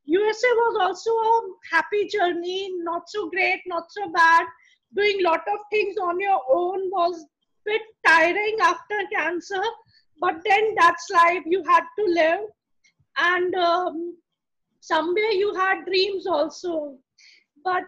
USA 0.06 0.48
was 0.48 0.78
also 0.82 1.12
a 1.12 1.42
happy 1.72 2.08
journey, 2.08 2.72
not 2.84 3.10
so 3.10 3.30
great, 3.30 3.62
not 3.68 3.92
so 3.92 4.10
bad. 4.12 4.46
Doing 4.96 5.24
lot 5.24 5.42
of 5.48 5.60
things 5.72 5.96
on 6.02 6.20
your 6.20 6.42
own 6.50 6.90
was 6.92 7.26
bit 7.66 7.82
tiring 8.06 8.58
after 8.62 8.96
cancer, 9.14 9.62
but 10.20 10.36
then 10.46 10.76
that's 10.78 11.10
life. 11.12 11.44
You 11.46 11.64
had 11.64 11.84
to 12.00 12.06
live, 12.06 12.40
and 13.18 13.54
um, 13.56 14.18
somewhere 14.80 15.32
you 15.32 15.54
had 15.54 15.86
dreams 15.86 16.28
also. 16.28 16.98
But 17.64 17.84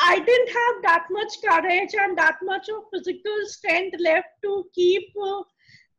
I 0.00 0.18
didn't 0.20 0.48
have 0.48 0.82
that 0.82 1.06
much 1.10 1.34
courage 1.44 1.94
and 1.98 2.16
that 2.18 2.36
much 2.42 2.68
of 2.68 2.84
physical 2.92 3.36
strength 3.44 3.96
left 4.00 4.28
to 4.42 4.64
keep 4.74 5.08
uh, 5.20 5.42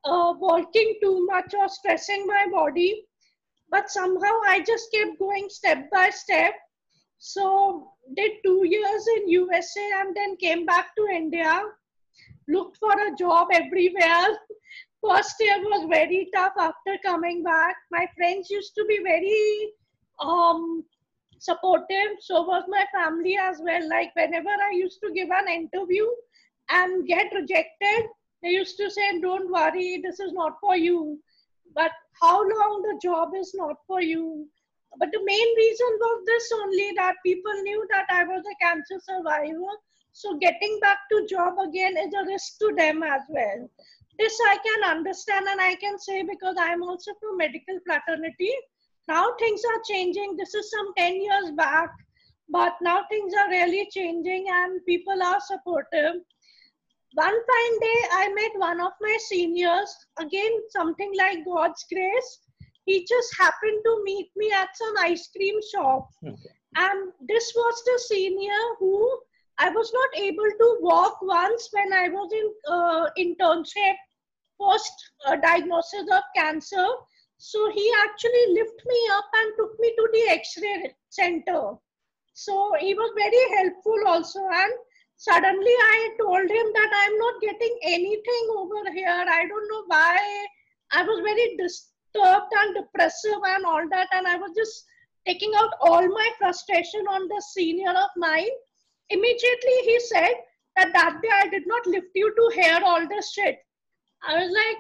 uh, 0.06 0.34
working 0.40 0.96
too 1.02 1.26
much 1.26 1.54
or 1.54 1.68
stressing 1.68 2.26
my 2.26 2.46
body. 2.52 3.06
But 3.70 3.92
somehow 3.92 4.40
I 4.46 4.64
just 4.66 4.92
kept 4.92 5.20
going 5.20 5.48
step 5.50 5.90
by 5.92 6.10
step. 6.10 6.54
So 7.20 7.92
did 8.16 8.32
two 8.44 8.66
years 8.66 9.06
in 9.18 9.30
USA 9.30 9.90
and 10.00 10.16
then 10.16 10.38
came 10.38 10.66
back 10.66 10.96
to 10.96 11.08
India. 11.08 11.62
Looked 12.48 12.78
for 12.78 12.94
a 12.94 13.16
job 13.16 13.50
everywhere. 13.52 14.38
First 15.02 15.36
year 15.40 15.60
was 15.62 15.88
very 15.90 16.30
tough 16.36 16.54
after 16.60 16.98
coming 17.06 17.42
back. 17.42 17.76
My 17.90 18.06
friends 18.18 18.50
used 18.50 18.76
to 18.76 18.86
be 18.86 19.00
very 19.02 19.72
um, 20.20 20.84
supportive. 21.40 22.20
So 22.20 22.42
was 22.44 22.64
my 22.68 22.86
family 22.94 23.38
as 23.38 23.62
well. 23.64 23.88
Like 23.90 24.14
whenever 24.16 24.50
i 24.50 24.72
used 24.74 25.00
to 25.02 25.12
give 25.14 25.30
an 25.32 25.48
interview 25.48 26.06
and 26.70 27.08
get 27.08 27.34
rejected 27.34 28.10
they 28.42 28.50
used 28.50 28.78
to 28.78 28.90
say 28.90 29.20
don't 29.20 29.52
worry 29.52 30.02
this 30.04 30.20
is 30.20 30.34
not 30.34 30.58
for 30.62 30.76
you. 30.76 31.20
But 31.76 31.92
how 32.22 32.42
long 32.42 32.82
the 32.82 33.00
job 33.02 33.30
is 33.36 33.54
not 33.56 33.76
for 33.88 34.02
you? 34.02 34.48
But 34.98 35.10
the 35.12 35.24
main 35.24 35.56
reason 35.56 35.88
was 36.00 36.24
this 36.26 36.52
only 36.62 36.92
that 36.98 37.16
people 37.26 37.54
knew 37.64 37.86
that 37.92 38.06
i 38.10 38.24
was 38.24 38.44
a 38.46 38.66
cancer 38.66 39.00
survivor. 39.00 39.76
So 40.12 40.38
getting 40.38 40.80
back 40.82 40.98
to 41.12 41.28
job 41.28 41.60
again 41.60 41.96
is 41.98 42.14
a 42.14 42.26
risk 42.26 42.58
to 42.60 42.74
them 42.76 43.04
as 43.04 43.22
well 43.30 43.70
this 44.20 44.40
i 44.48 44.58
can 44.68 44.84
understand 44.90 45.48
and 45.48 45.62
i 45.62 45.74
can 45.76 45.98
say 45.98 46.22
because 46.24 46.56
i 46.60 46.70
am 46.72 46.84
also 46.84 47.12
from 47.20 47.38
medical 47.38 47.80
fraternity 47.86 48.54
now 49.10 49.26
things 49.40 49.62
are 49.66 49.82
changing. 49.90 50.38
This 50.38 50.54
is 50.54 50.70
some 50.70 50.94
10 50.96 51.22
years 51.22 51.52
back, 51.58 51.90
but 52.48 52.74
now 52.80 53.04
things 53.10 53.34
are 53.34 53.50
really 53.50 53.88
changing 53.92 54.46
and 54.48 54.86
people 54.86 55.24
are 55.24 55.40
supportive. 55.42 56.22
One 57.16 57.38
fine 57.50 57.80
day, 57.82 58.00
I 58.12 58.32
met 58.36 58.52
one 58.58 58.80
of 58.80 58.92
my 59.02 59.18
seniors, 59.28 59.92
again, 60.20 60.52
something 60.70 61.12
like 61.18 61.44
God's 61.44 61.84
grace. 61.92 62.40
He 62.86 63.04
just 63.06 63.36
happened 63.40 63.82
to 63.84 64.04
meet 64.04 64.30
me 64.36 64.52
at 64.52 64.78
some 64.78 64.94
ice 65.00 65.28
cream 65.36 65.60
shop. 65.74 66.08
Okay. 66.24 66.54
And 66.76 67.12
this 67.28 67.52
was 67.56 67.84
the 67.86 68.00
senior 68.10 68.62
who 68.78 69.20
I 69.58 69.70
was 69.70 69.92
not 69.92 70.22
able 70.24 70.52
to 70.62 70.78
walk 70.82 71.18
once 71.24 71.68
when 71.72 71.94
I 71.94 72.10
was 72.10 72.32
in 72.32 72.54
uh, 72.68 73.10
internship 73.18 73.96
post 74.60 74.92
uh, 75.26 75.36
diagnosis 75.38 76.08
of 76.12 76.24
cancer. 76.36 76.88
So 77.38 77.72
he 77.72 77.92
actually 78.04 78.54
lifted 78.54 78.86
me 78.86 79.10
up 79.14 79.26
and 79.34 79.54
took 79.58 79.80
me 79.80 79.94
to 79.96 80.10
the 80.12 80.30
X-ray 80.32 80.94
center. 81.10 81.74
So 82.34 82.74
he 82.80 82.94
was 82.94 83.12
very 83.16 83.58
helpful 83.58 84.00
also. 84.08 84.40
And 84.40 84.74
suddenly 85.18 85.76
I 85.96 86.10
told 86.20 86.50
him 86.50 86.68
that 86.74 86.92
I'm 87.02 87.18
not 87.18 87.42
getting 87.42 87.80
anything 87.84 88.48
over 88.58 88.92
here. 88.94 89.26
I 89.30 89.46
don't 89.48 89.70
know 89.72 89.84
why. 89.88 90.46
I 90.92 91.04
was 91.04 91.22
very 91.24 91.56
disturbed 91.58 92.52
and 92.60 92.76
depressive 92.76 93.40
and 93.46 93.66
all 93.66 93.88
that. 93.90 94.08
And 94.14 94.28
I 94.28 94.36
was 94.36 94.52
just 94.56 94.86
taking 95.26 95.54
out 95.56 95.74
all 95.82 96.08
my 96.08 96.30
frustration 96.38 97.06
on 97.08 97.28
the 97.28 97.42
senior 97.54 97.92
of 97.92 98.10
mine. 98.18 98.56
Immediately 99.10 99.78
he 99.84 100.00
said 100.00 100.34
that 100.76 100.94
that 100.94 101.22
day 101.22 101.30
I 101.34 101.48
did 101.48 101.64
not 101.68 101.86
lift 101.88 102.08
you 102.16 102.34
to 102.36 102.62
hear 102.62 102.80
all 102.84 103.08
this 103.08 103.32
shit. 103.34 103.60
I 104.28 104.44
was 104.44 104.52
like, 104.52 104.78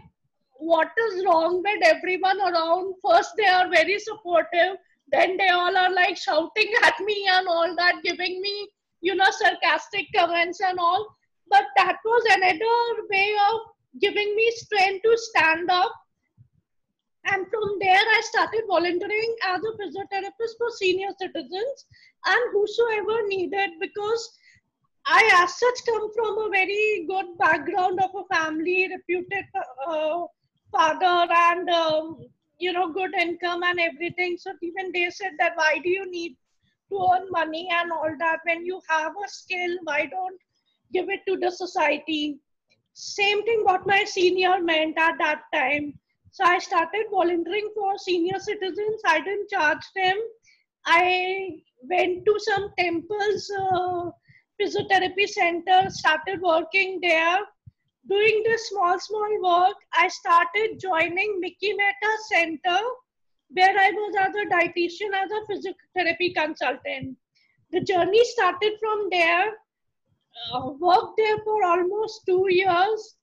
what 0.60 0.91
is 1.08 1.25
wrong 1.25 1.63
with 1.63 1.84
everyone 1.84 2.39
around? 2.41 2.96
First, 3.05 3.31
they 3.38 3.46
are 3.46 3.69
very 3.69 3.98
supportive. 4.00 4.77
Then 5.12 5.38
they 5.38 5.50
all 5.50 5.75
are 5.75 5.93
like 5.93 6.17
shouting 6.17 6.72
at 6.84 7.00
me 7.00 7.27
and 7.31 7.48
all 7.48 7.75
that, 7.75 8.03
giving 8.03 8.41
me, 8.41 8.69
you 9.01 9.15
know, 9.15 9.29
sarcastic 9.31 10.08
comments 10.15 10.60
and 10.62 10.77
all. 10.77 11.15
But 11.50 11.63
that 11.77 11.98
was 12.03 12.24
another 12.29 13.08
way 13.10 13.34
of 13.51 13.62
giving 14.00 14.36
me 14.36 14.51
strength 14.55 15.03
to 15.03 15.17
stand 15.17 15.72
up. 15.72 15.93
And 17.25 17.46
from 17.50 17.77
there, 17.79 17.98
I 17.98 18.22
started 18.24 18.63
volunteering 18.67 19.36
as 19.46 19.62
a 19.63 19.77
physiotherapist 19.77 20.58
for 20.58 20.69
senior 20.77 21.10
citizens 21.19 21.86
and 22.25 22.51
whosoever 22.51 23.27
needed 23.27 23.72
because 23.79 24.38
I, 25.12 25.44
as 25.44 25.58
such, 25.58 25.86
come 25.88 26.13
from 26.13 26.38
a 26.38 26.50
very 26.51 27.06
good 27.08 27.36
background 27.39 28.00
of 28.00 28.12
a 28.13 28.36
family, 28.36 28.88
reputed 28.96 29.46
uh, 29.88 30.25
father, 30.72 31.28
and 31.34 31.68
um, 31.68 32.18
you 32.60 32.72
know, 32.74 32.94
good 32.94 33.16
income 33.16 33.63
and 33.63 33.80
everything. 33.80 34.38
So 34.38 34.54
even 34.62 34.92
they 34.94 35.10
said 35.10 35.32
that 35.39 35.54
why 35.56 35.80
do 35.84 35.89
you 35.89 36.10
need 36.12 36.38
to 36.92 37.08
earn 37.12 37.28
money 37.32 37.68
and 37.72 37.92
all 37.92 38.13
that 38.20 38.42
when 38.44 38.63
you 38.63 38.80
have 38.88 39.13
a 39.13 39.28
skill? 39.28 39.78
Why 39.84 40.06
don't 40.06 40.39
give 40.94 41.10
it 41.10 41.22
to 41.28 41.38
the 41.38 41.50
society? 41.50 42.38
Same 42.94 43.44
thing 43.46 43.62
what 43.63 43.88
my 43.88 44.04
senior 44.04 44.62
meant 44.62 45.00
at 45.00 45.18
that 45.18 45.42
time. 45.51 45.98
So 46.30 46.44
I 46.44 46.60
started 46.60 47.06
volunteering 47.10 47.72
for 47.74 47.98
senior 47.98 48.38
citizens. 48.38 49.01
I 49.08 49.22
didn't 49.22 49.50
charge 49.50 49.86
them. 49.96 50.18
I 50.86 51.62
went 51.89 52.25
to 52.28 52.39
some 52.39 52.70
temples. 52.78 53.51
Uh, 53.60 54.12
physiotherapy 54.60 55.28
center, 55.28 55.89
started 55.89 56.42
working 56.42 57.00
there. 57.01 57.39
Doing 58.08 58.42
this 58.44 58.70
small, 58.70 59.00
small 59.00 59.42
work, 59.44 59.75
I 59.94 60.08
started 60.08 60.80
joining 60.80 61.39
Mickey 61.39 61.74
Mehta 61.74 62.12
Center, 62.28 62.80
where 63.51 63.78
I 63.78 63.92
was 63.92 64.16
as 64.20 64.36
a 64.36 64.46
dietitian, 64.50 65.13
as 65.13 65.30
a 65.32 65.42
physiotherapy 65.51 66.34
consultant. 66.34 67.18
The 67.72 67.82
journey 67.82 68.24
started 68.25 68.74
from 68.80 69.10
there, 69.12 69.50
uh, 70.54 70.72
worked 70.80 71.18
there 71.18 71.38
for 71.44 71.63
almost 71.63 72.22
two 72.25 72.48
years, 72.50 73.16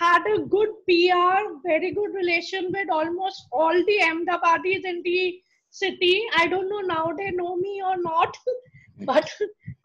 had 0.00 0.24
a 0.26 0.40
good 0.40 0.68
PR, 0.88 1.58
very 1.64 1.92
good 1.92 2.12
relation 2.14 2.72
with 2.72 2.90
almost 2.90 3.46
all 3.52 3.72
the 3.72 4.00
Ahmedabadis 4.02 4.84
in 4.84 5.02
the 5.04 5.40
city. 5.70 6.22
I 6.36 6.46
don't 6.48 6.68
know 6.68 6.80
now 6.80 7.12
they 7.16 7.30
know 7.30 7.56
me 7.56 7.80
or 7.84 7.96
not, 8.02 8.36
but 9.00 9.28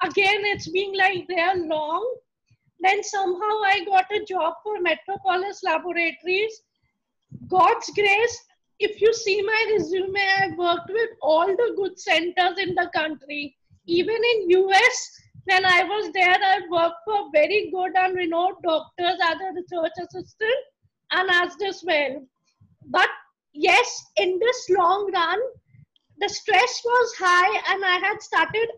again 0.03 0.41
it's 0.45 0.69
being 0.69 0.95
like 0.95 1.27
they 1.27 1.39
are 1.39 1.57
long. 1.57 2.15
Then 2.79 3.03
somehow 3.03 3.55
i 3.65 3.83
got 3.85 4.05
a 4.11 4.23
job 4.25 4.53
for 4.63 4.79
metropolis 4.81 5.61
laboratories. 5.63 6.61
God's 7.47 7.89
grace 7.95 8.39
if 8.79 8.99
you 8.99 9.13
see 9.13 9.41
my 9.41 9.65
resume 9.73 10.21
i've 10.39 10.57
worked 10.57 10.89
with 10.89 11.09
all 11.21 11.47
the 11.47 11.73
good 11.75 11.99
centers 11.99 12.57
in 12.57 12.73
the 12.75 12.89
country. 12.95 13.55
Even 13.85 14.15
in 14.33 14.49
us 14.51 15.21
when 15.45 15.65
i 15.65 15.83
was 15.83 16.11
there 16.13 16.37
i 16.41 16.59
worked 16.69 17.01
for 17.05 17.29
very 17.33 17.69
good 17.71 17.95
and 17.95 18.15
renowned 18.15 18.55
doctors 18.63 19.17
as 19.29 19.37
a 19.41 19.53
research 19.53 19.91
assistant 19.99 20.61
and 21.11 21.29
as 21.29 21.55
this 21.57 21.83
well. 21.85 22.25
But 22.85 23.09
yes 23.53 24.05
in 24.17 24.39
this 24.39 24.69
long 24.69 25.11
run 25.13 25.39
the 26.21 26.29
stress 26.29 26.81
was 26.85 27.13
high 27.19 27.73
and 27.73 27.83
i 27.85 27.97
had 28.07 28.21
started 28.21 28.69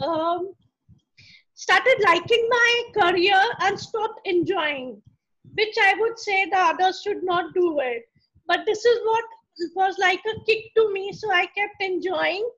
um, 0.00 0.54
started 1.62 1.96
liking 2.04 2.48
my 2.50 2.82
career 3.00 3.40
and 3.60 3.78
stopped 3.78 4.20
enjoying, 4.26 5.00
which 5.54 5.76
I 5.80 5.94
would 5.98 6.18
say 6.18 6.46
the 6.46 6.58
others 6.58 7.02
should 7.02 7.22
not 7.22 7.54
do 7.54 7.78
it. 7.80 8.02
But 8.46 8.60
this 8.66 8.84
is 8.84 8.98
what 9.04 9.24
was 9.76 9.96
like 9.98 10.20
a 10.26 10.44
kick 10.44 10.74
to 10.76 10.92
me, 10.92 11.12
so 11.12 11.30
I 11.30 11.46
kept 11.46 11.80
enjoying. 11.80 12.48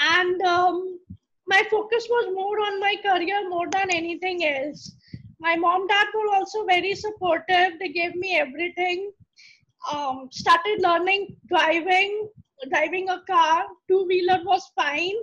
And 0.00 0.42
um, 0.42 0.98
my 1.46 1.62
focus 1.70 2.06
was 2.10 2.34
more 2.34 2.58
on 2.60 2.80
my 2.80 2.96
career 3.02 3.48
more 3.48 3.68
than 3.70 3.90
anything 3.90 4.44
else. 4.44 4.96
My 5.38 5.54
mom, 5.56 5.86
dad 5.86 6.08
were 6.14 6.34
also 6.34 6.64
very 6.64 6.94
supportive. 6.94 7.78
They 7.78 7.90
gave 7.90 8.16
me 8.16 8.36
everything. 8.36 9.12
Um, 9.92 10.28
started 10.30 10.80
learning 10.80 11.36
driving, 11.46 12.28
driving 12.68 13.08
a 13.08 13.22
car. 13.28 13.66
Two 13.88 14.04
wheeler 14.06 14.40
was 14.44 14.70
fine 14.76 15.16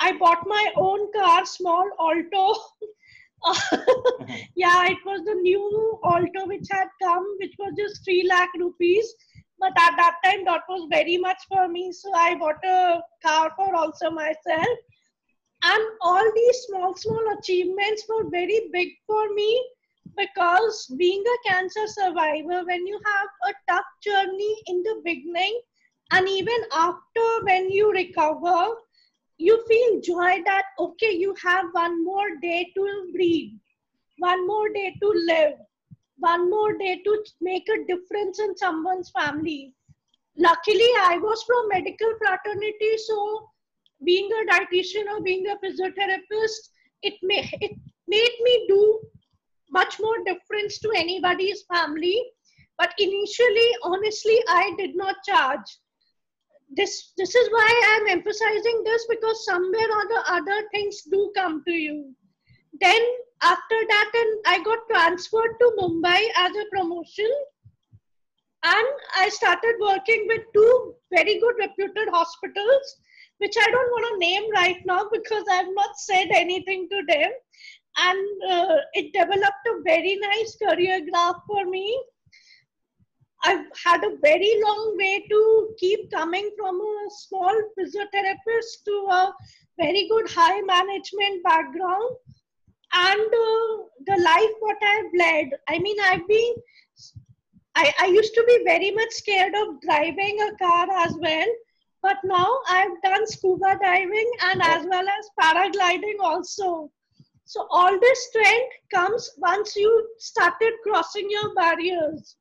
I 0.00 0.12
bought 0.12 0.46
my 0.46 0.72
own 0.76 1.10
car, 1.12 1.44
small 1.44 1.88
Alto. 1.98 2.54
yeah, 4.54 4.86
it 4.86 4.98
was 5.04 5.24
the 5.24 5.34
new 5.34 5.98
Alto 6.04 6.46
which 6.46 6.66
had 6.70 6.88
come, 7.02 7.26
which 7.40 7.54
was 7.58 7.72
just 7.76 8.04
3 8.04 8.26
lakh 8.28 8.50
rupees. 8.58 9.12
But 9.58 9.72
at 9.76 9.96
that 9.96 10.16
time, 10.24 10.44
that 10.44 10.62
was 10.68 10.86
very 10.90 11.18
much 11.18 11.38
for 11.48 11.66
me. 11.68 11.90
So 11.90 12.12
I 12.14 12.36
bought 12.36 12.64
a 12.64 13.00
car 13.24 13.52
for 13.56 13.74
also 13.74 14.10
myself. 14.10 14.78
And 15.64 15.84
all 16.00 16.32
these 16.32 16.56
small, 16.68 16.94
small 16.96 17.36
achievements 17.36 18.04
were 18.08 18.30
very 18.30 18.70
big 18.72 18.90
for 19.06 19.34
me 19.34 19.60
because 20.16 20.86
being 20.96 21.24
a 21.26 21.48
cancer 21.48 21.86
survivor, 21.88 22.64
when 22.64 22.86
you 22.86 23.00
have 23.04 23.28
a 23.52 23.72
tough 23.72 23.84
journey 24.00 24.62
in 24.66 24.84
the 24.84 25.00
beginning, 25.04 25.60
and 26.10 26.28
even 26.28 26.60
after 26.72 27.44
when 27.44 27.70
you 27.70 27.92
recover, 27.92 28.74
you 29.38 29.64
feel 29.68 30.00
joy 30.00 30.42
that 30.44 30.64
okay 30.80 31.12
you 31.12 31.34
have 31.42 31.66
one 31.72 32.04
more 32.04 32.36
day 32.42 32.70
to 32.74 33.10
breathe 33.12 33.52
one 34.18 34.46
more 34.46 34.68
day 34.70 34.92
to 35.00 35.12
live 35.26 35.52
one 36.16 36.50
more 36.50 36.76
day 36.76 37.00
to 37.04 37.24
make 37.40 37.68
a 37.68 37.84
difference 37.86 38.40
in 38.40 38.56
someone's 38.56 39.10
family. 39.10 39.72
Luckily 40.36 40.90
i 41.02 41.18
was 41.22 41.42
from 41.44 41.68
medical 41.68 42.12
fraternity 42.18 42.96
so 42.96 43.48
being 44.04 44.28
a 44.32 44.52
dietitian 44.52 45.08
or 45.12 45.20
being 45.22 45.46
a 45.46 45.56
physiotherapist 45.64 46.70
it 47.02 47.14
may 47.22 47.48
it 47.60 47.76
made 48.08 48.36
me 48.42 48.66
do 48.68 49.00
much 49.70 50.00
more 50.00 50.18
difference 50.24 50.78
to 50.80 50.90
anybody's 50.96 51.62
family. 51.72 52.20
But 52.76 52.92
initially 52.98 53.70
honestly 53.84 54.38
i 54.48 54.72
did 54.78 54.96
not 54.96 55.16
charge 55.24 55.78
this 56.76 57.12
this 57.16 57.34
is 57.34 57.48
why 57.50 57.68
i'm 57.90 58.08
emphasizing 58.08 58.82
this 58.84 59.06
because 59.08 59.44
somewhere 59.44 59.90
or 59.98 60.04
the 60.08 60.22
other 60.28 60.68
things 60.72 61.02
do 61.02 61.32
come 61.34 61.62
to 61.66 61.72
you. 61.72 62.14
Then 62.80 63.00
after 63.42 63.78
that 63.88 64.10
and 64.14 64.40
i 64.46 64.62
got 64.62 64.78
transferred 64.90 65.54
to 65.60 65.72
mumbai 65.80 66.20
as 66.36 66.56
a 66.56 66.68
promotion 66.72 67.30
and 68.64 68.88
i 69.16 69.28
started 69.28 69.76
working 69.80 70.26
with 70.28 70.42
two 70.52 70.94
very 71.14 71.38
good 71.38 71.54
reputed 71.58 72.08
hospitals 72.10 72.96
which 73.38 73.54
i 73.56 73.70
don't 73.70 73.92
want 73.92 74.06
to 74.10 74.26
name 74.26 74.50
right 74.52 74.84
now 74.84 75.08
because 75.12 75.44
i've 75.52 75.72
not 75.74 75.96
said 75.98 76.28
anything 76.30 76.88
to 76.90 77.02
them. 77.08 77.30
And 78.00 78.52
uh, 78.52 78.76
it 78.92 79.12
developed 79.12 79.66
a 79.66 79.82
very 79.82 80.16
nice 80.20 80.56
career 80.56 81.00
graph 81.10 81.40
for 81.48 81.64
me 81.64 82.00
I've 83.44 83.66
had 83.84 84.02
a 84.04 84.16
very 84.20 84.60
long 84.64 84.96
way 84.96 85.24
to 85.30 85.74
keep 85.78 86.10
coming 86.10 86.50
from 86.58 86.80
a 86.80 87.10
small 87.10 87.54
physiotherapist 87.78 88.84
to 88.86 89.06
a 89.10 89.32
very 89.78 90.08
good 90.08 90.28
high 90.30 90.60
management 90.62 91.44
background 91.44 92.16
and 92.92 93.20
uh, 93.20 93.82
the 94.06 94.20
life 94.22 94.54
what 94.60 94.76
I've 94.82 95.12
led. 95.16 95.50
I 95.68 95.78
mean, 95.78 95.96
I've 96.04 96.26
been, 96.26 96.54
I, 97.74 97.92
I 98.00 98.06
used 98.06 98.34
to 98.34 98.44
be 98.44 98.62
very 98.64 98.90
much 98.90 99.10
scared 99.10 99.54
of 99.54 99.80
driving 99.82 100.40
a 100.40 100.56
car 100.56 100.88
as 101.06 101.14
well, 101.20 101.46
but 102.02 102.16
now 102.24 102.48
I've 102.68 103.00
done 103.02 103.26
scuba 103.26 103.78
diving 103.80 104.30
and 104.44 104.62
as 104.62 104.86
well 104.88 105.06
as 105.06 105.30
paragliding 105.40 106.18
also. 106.20 106.90
So 107.44 107.66
all 107.70 107.98
this 107.98 108.28
strength 108.28 108.74
comes 108.92 109.30
once 109.38 109.76
you 109.76 110.08
started 110.18 110.72
crossing 110.82 111.28
your 111.30 111.54
barriers. 111.54 112.36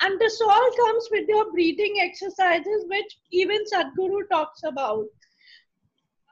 And 0.00 0.18
this 0.20 0.40
all 0.40 0.70
comes 0.76 1.08
with 1.10 1.28
your 1.28 1.50
breathing 1.52 1.96
exercises, 2.00 2.84
which 2.88 3.18
even 3.30 3.58
Sadhguru 3.72 4.28
talks 4.30 4.62
about. 4.64 5.06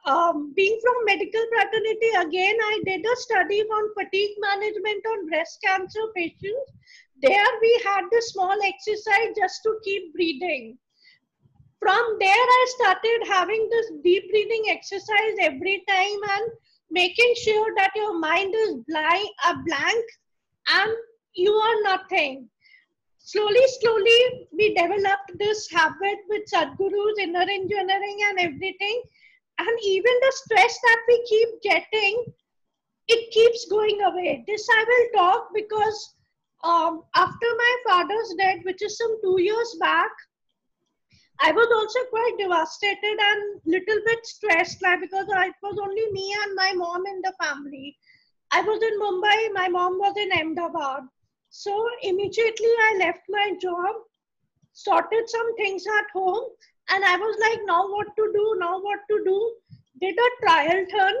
Um, 0.05 0.51
being 0.55 0.79
from 0.81 1.05
medical 1.05 1.41
fraternity, 1.53 2.09
again, 2.17 2.57
I 2.59 2.81
did 2.85 3.05
a 3.05 3.15
study 3.17 3.61
on 3.61 3.93
fatigue 3.93 4.35
management 4.39 5.05
on 5.05 5.29
breast 5.29 5.59
cancer 5.63 6.01
patients. 6.15 6.71
There 7.21 7.59
we 7.61 7.81
had 7.85 8.05
the 8.11 8.21
small 8.21 8.57
exercise 8.63 9.35
just 9.37 9.61
to 9.63 9.77
keep 9.83 10.11
breathing. 10.13 10.77
From 11.79 12.17
there 12.19 12.29
i 12.29 12.65
started 12.77 13.27
having 13.27 13.67
this 13.69 13.91
deep 14.03 14.29
breathing 14.29 14.65
exercise 14.69 15.35
every 15.39 15.83
time 15.87 16.19
and 16.29 16.51
making 16.91 17.33
sure 17.43 17.73
that 17.75 17.91
your 17.95 18.19
mind 18.19 18.53
is 18.55 18.75
blind, 18.87 19.29
a 19.47 19.55
blank 19.65 20.05
and 20.69 20.91
you 21.33 21.51
are 21.51 21.81
nothing 21.83 22.49
slowly 23.23 23.65
slowly 23.79 24.47
we 24.51 24.73
developed 24.73 25.31
this 25.37 25.69
habit 25.71 26.19
with 26.29 26.49
sadhguru's 26.51 27.19
inner 27.19 27.47
engineering 27.57 28.19
and 28.29 28.39
everything 28.39 29.01
and 29.59 29.79
even 29.83 30.13
the 30.21 30.33
stress 30.35 30.77
that 30.83 31.01
we 31.07 31.23
keep 31.29 31.61
getting 31.61 32.25
it 33.07 33.31
keeps 33.31 33.65
going 33.69 34.01
away 34.09 34.43
this 34.47 34.67
i 34.79 34.83
will 34.89 35.21
talk 35.21 35.49
because 35.53 36.15
um, 36.63 37.03
after 37.15 37.47
my 37.57 37.75
father's 37.87 38.33
death 38.37 38.59
which 38.63 38.81
is 38.81 38.97
some 38.97 39.17
two 39.23 39.37
years 39.41 39.75
back 39.79 40.11
I 41.43 41.51
was 41.51 41.67
also 41.73 41.99
quite 42.11 42.35
devastated 42.37 43.17
and 43.19 43.61
little 43.65 43.99
bit 44.05 44.25
stressed 44.25 44.81
like 44.83 45.01
because 45.01 45.25
it 45.27 45.55
was 45.63 45.79
only 45.81 46.11
me 46.11 46.35
and 46.43 46.53
my 46.55 46.71
mom 46.73 47.03
in 47.07 47.19
the 47.23 47.33
family. 47.41 47.97
I 48.51 48.61
was 48.61 48.79
in 48.83 48.99
Mumbai, 48.99 49.51
my 49.51 49.67
mom 49.67 49.97
was 49.97 50.13
in 50.17 50.31
Ahmedabad. 50.31 51.07
So 51.51 51.71
immediately 52.01 52.73
I 52.87 52.95
left 52.99 53.21
my 53.29 53.53
job, 53.61 53.95
sorted 54.73 55.29
some 55.29 55.55
things 55.57 55.85
at 55.99 56.05
home, 56.13 56.45
and 56.89 57.05
I 57.05 57.15
was 57.17 57.37
like, 57.39 57.59
now 57.65 57.87
what 57.87 58.07
to 58.17 58.31
do, 58.33 58.55
now 58.57 58.81
what 58.81 58.99
to 59.09 59.23
do. 59.23 59.53
Did 60.01 60.17
a 60.17 60.29
trial 60.43 60.85
turn. 60.89 61.13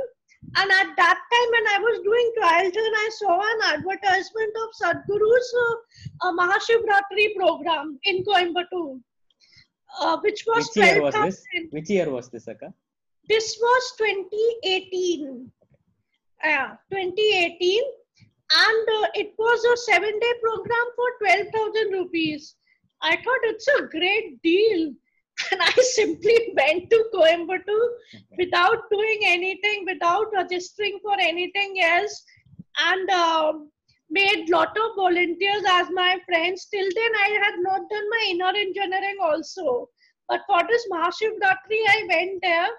And 0.55 0.71
at 0.71 0.87
that 0.97 1.19
time, 1.31 1.49
when 1.51 1.67
I 1.67 1.79
was 1.79 2.01
doing 2.03 2.31
trial 2.37 2.71
turn, 2.71 2.93
I 3.05 3.09
saw 3.19 3.39
an 3.39 3.77
advertisement 3.77 4.53
of 4.63 4.69
Sadhguru's 4.81 5.55
uh, 6.21 6.31
Mahashivratri 6.31 7.35
program 7.35 7.99
in 8.03 8.23
Coimbatore 8.23 8.99
uh, 9.99 10.17
which 10.21 10.43
was 10.47 10.69
which 10.75 10.85
year 10.85 11.01
was 11.01 11.13
this? 11.13 11.43
Which 11.71 11.89
year 11.89 12.09
was 12.09 12.29
this, 12.29 12.47
Akka? 12.47 12.73
This 13.27 13.57
was 13.59 13.93
2018. 13.97 15.51
Yeah, 16.43 16.75
2018, 16.91 17.83
and 18.51 18.89
uh, 18.89 19.07
it 19.13 19.33
was 19.37 19.63
a 19.65 19.77
seven-day 19.91 20.33
program 20.41 20.87
for 20.95 21.07
12,000 21.19 21.91
rupees. 21.91 22.55
I 23.01 23.15
thought 23.15 23.43
it's 23.43 23.67
a 23.79 23.87
great 23.87 24.41
deal, 24.41 24.93
and 25.51 25.61
I 25.61 25.71
simply 25.81 26.53
went 26.57 26.89
to 26.89 27.05
Coimbatore 27.13 27.89
without 28.37 28.89
doing 28.91 29.19
anything, 29.25 29.85
without 29.85 30.27
registering 30.33 30.99
for 31.03 31.15
anything 31.19 31.81
else, 31.81 32.23
and. 32.77 33.09
Uh, 33.09 33.53
made 34.11 34.49
lot 34.49 34.75
of 34.77 34.95
volunteers 34.97 35.63
as 35.71 35.87
my 35.93 36.17
friends. 36.25 36.65
Till 36.65 36.87
then, 36.95 37.11
I 37.25 37.29
had 37.43 37.55
not 37.59 37.89
done 37.89 38.09
my 38.09 38.27
inner 38.29 38.53
engineering 38.55 39.17
also. 39.21 39.89
But 40.27 40.41
for 40.47 40.61
this 40.67 40.85
Mahashivratri, 40.91 41.81
I 41.95 42.05
went 42.09 42.41
there. 42.41 42.69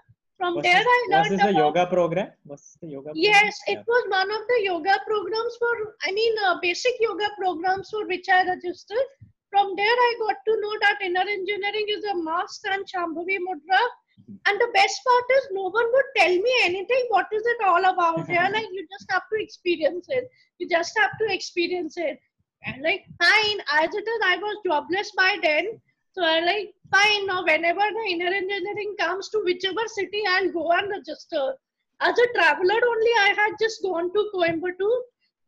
From 0.43 0.57
was 0.57 0.65
there, 0.65 0.75
this, 0.75 0.87
I 0.95 1.01
learned 1.11 1.23
was 1.23 1.31
this 1.31 1.41
about, 1.41 1.55
a 1.55 1.65
yoga 1.65 1.87
program? 1.87 2.29
Was 2.45 2.77
the 2.83 2.89
yoga? 2.89 3.11
Program? 3.15 3.27
Yes, 3.31 3.61
it 3.69 3.79
yeah. 3.79 3.85
was 3.87 4.05
one 4.09 4.31
of 4.37 4.43
the 4.49 4.59
yoga 4.65 4.97
programs 5.07 5.55
for. 5.61 5.75
I 6.03 6.11
mean, 6.11 6.35
uh, 6.45 6.57
basic 6.61 6.95
yoga 6.99 7.29
programs 7.39 7.91
for 7.91 8.09
which 8.09 8.27
I 8.29 8.45
registered. 8.47 9.07
From 9.51 9.77
there, 9.77 9.99
I 10.07 10.11
got 10.19 10.39
to 10.49 10.61
know 10.63 10.75
that 10.81 10.99
inner 11.07 11.21
engineering 11.21 11.87
is 11.97 12.03
a 12.11 12.15
must 12.17 12.67
and 12.73 12.85
Shambhavi 12.93 13.39
Mudra. 13.47 13.83
Mm-hmm. 14.19 14.35
And 14.47 14.61
the 14.61 14.71
best 14.75 14.99
part 15.07 15.25
is, 15.37 15.49
no 15.53 15.71
one 15.71 15.87
would 15.93 16.11
tell 16.17 16.35
me 16.35 16.55
anything. 16.65 17.05
What 17.11 17.27
is 17.33 17.45
it 17.47 17.65
all 17.65 17.85
about? 17.93 18.29
Are 18.29 18.51
like, 18.51 18.67
you 18.73 18.85
just 18.91 19.07
have 19.11 19.23
to 19.33 19.41
experience 19.41 20.07
it. 20.09 20.29
You 20.59 20.69
just 20.69 20.99
have 20.99 21.13
to 21.21 21.33
experience 21.33 21.95
it. 21.97 22.19
And 22.65 22.83
like, 22.83 23.05
fine, 23.23 23.59
as 23.79 23.95
it 23.95 24.07
is, 24.15 24.21
I 24.25 24.39
was 24.39 24.57
jobless 24.67 25.13
by 25.17 25.37
then. 25.41 25.81
So 26.13 26.23
I 26.23 26.41
like, 26.41 26.75
fine, 26.91 27.27
now 27.27 27.43
whenever 27.43 27.81
the 27.81 28.05
inner 28.11 28.27
engineering 28.27 28.95
comes 28.99 29.31
to 29.31 29.43
whichever 29.45 29.87
city, 29.87 30.23
I'll 30.29 30.53
go 30.53 30.71
and 30.73 30.91
register. 30.91 31.55
As 32.01 32.19
a 32.19 32.33
traveler 32.35 32.81
only, 32.87 33.13
I 33.21 33.35
had 33.37 33.53
just 33.61 33.83
gone 33.83 34.13
to 34.13 34.31
Coimbatore. 34.35 35.01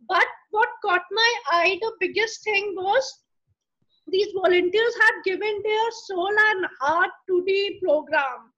But 0.09 0.27
what 0.51 0.69
caught 0.85 1.05
my 1.11 1.35
eye, 1.53 1.79
the 1.81 1.93
biggest 2.01 2.45
thing 2.45 2.75
was 2.77 3.21
these 4.07 4.33
volunteers 4.35 4.95
had 5.01 5.25
given 5.25 5.63
their 5.65 5.91
soul 6.07 6.29
and 6.29 6.67
heart 6.81 7.11
to 7.29 7.43
the 7.47 7.79
program. 7.83 8.53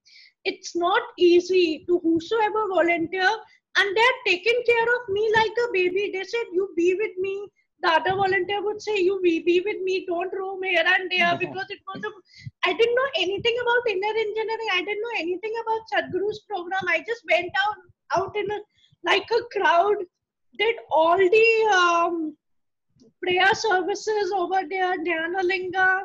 It's 0.45 0.77
not 0.77 1.03
easy 1.19 1.85
to 1.89 1.99
whosoever 2.01 2.69
volunteer 2.69 3.31
and 3.79 3.97
they're 3.97 4.21
taking 4.27 4.63
care 4.67 4.89
of 4.97 5.09
me 5.09 5.33
like 5.35 5.53
a 5.69 5.73
baby. 5.73 6.11
They 6.13 6.25
said, 6.25 6.47
You 6.53 6.71
be 6.77 6.95
with 6.95 7.17
me. 7.19 7.49
The 7.83 7.89
other 7.89 8.17
volunteer 8.17 8.63
would 8.65 8.81
say, 8.81 8.97
You 8.99 9.21
be, 9.23 9.41
be 9.41 9.61
with 9.61 9.83
me, 9.83 10.05
don't 10.07 10.33
roam 10.33 10.63
here 10.63 10.85
and 10.85 11.11
there 11.11 11.37
because 11.41 11.67
it 11.71 11.81
was 11.87 12.03
a 12.05 12.11
I 12.69 12.73
didn't 12.73 12.95
know 12.95 13.11
anything 13.19 13.57
about 13.63 13.91
inner 13.91 14.19
engineering. 14.19 14.71
I 14.73 14.83
didn't 14.85 15.03
know 15.03 15.19
anything 15.19 15.55
about 15.63 15.81
Sadhguru's 15.93 16.41
program. 16.49 16.83
I 16.89 16.99
just 17.07 17.23
went 17.31 17.51
out 17.67 17.77
out 18.17 18.37
in 18.37 18.51
a 18.51 18.59
like 19.05 19.29
a 19.31 19.59
crowd, 19.59 19.97
did 20.59 20.77
all 20.91 21.17
the 21.17 21.77
um, 21.77 22.37
prayer 23.23 23.55
services 23.55 24.33
over 24.35 24.63
there, 24.69 24.97
Dhyanalinga, 24.99 26.03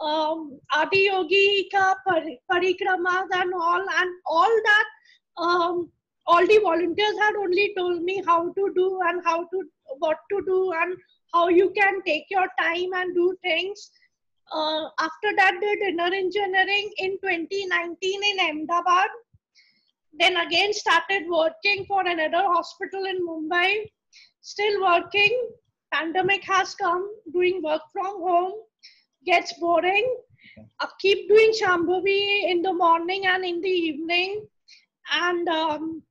um, 0.00 0.58
Adi 0.74 1.08
Yogi 1.10 1.68
ka 1.72 1.94
parikramas 2.08 3.28
and 3.32 3.52
all, 3.54 3.80
and 3.80 4.10
all 4.26 4.60
that. 4.64 4.84
Um, 5.36 5.90
all 6.26 6.46
the 6.46 6.58
volunteers 6.62 7.18
had 7.18 7.34
only 7.34 7.72
told 7.76 8.02
me 8.02 8.22
how 8.26 8.52
to 8.52 8.72
do 8.74 9.00
and 9.06 9.22
how 9.24 9.44
to 9.44 9.62
what 9.98 10.18
to 10.30 10.42
do 10.46 10.72
and 10.72 10.96
how 11.34 11.48
you 11.48 11.70
can 11.76 12.02
take 12.02 12.24
your 12.30 12.46
time 12.58 12.92
and 12.94 13.14
do 13.14 13.36
things. 13.42 13.90
Uh, 14.52 14.88
after 14.98 15.34
that, 15.36 15.58
did 15.60 15.78
inner 15.80 16.12
engineering 16.12 16.90
in 16.98 17.18
2019 17.22 18.20
in 18.24 18.40
Ahmedabad. 18.40 19.08
Then 20.18 20.36
again 20.36 20.72
started 20.72 21.28
working 21.28 21.84
for 21.86 22.00
another 22.06 22.42
hospital 22.42 23.04
in 23.04 23.24
Mumbai. 23.26 23.88
Still 24.40 24.82
working 24.82 25.50
pandemic 25.92 26.44
has 26.44 26.74
come, 26.74 27.08
doing 27.32 27.62
work 27.62 27.82
from 27.92 28.20
home 28.20 28.52
gets 29.24 29.52
boring. 29.58 30.16
I 30.80 30.88
keep 30.98 31.28
doing 31.28 31.52
Shambhavi 31.60 32.50
in 32.50 32.62
the 32.62 32.72
morning 32.72 33.26
and 33.26 33.44
in 33.44 33.60
the 33.60 33.68
evening. 33.68 34.46
And 35.12 35.48
um, 35.48 36.02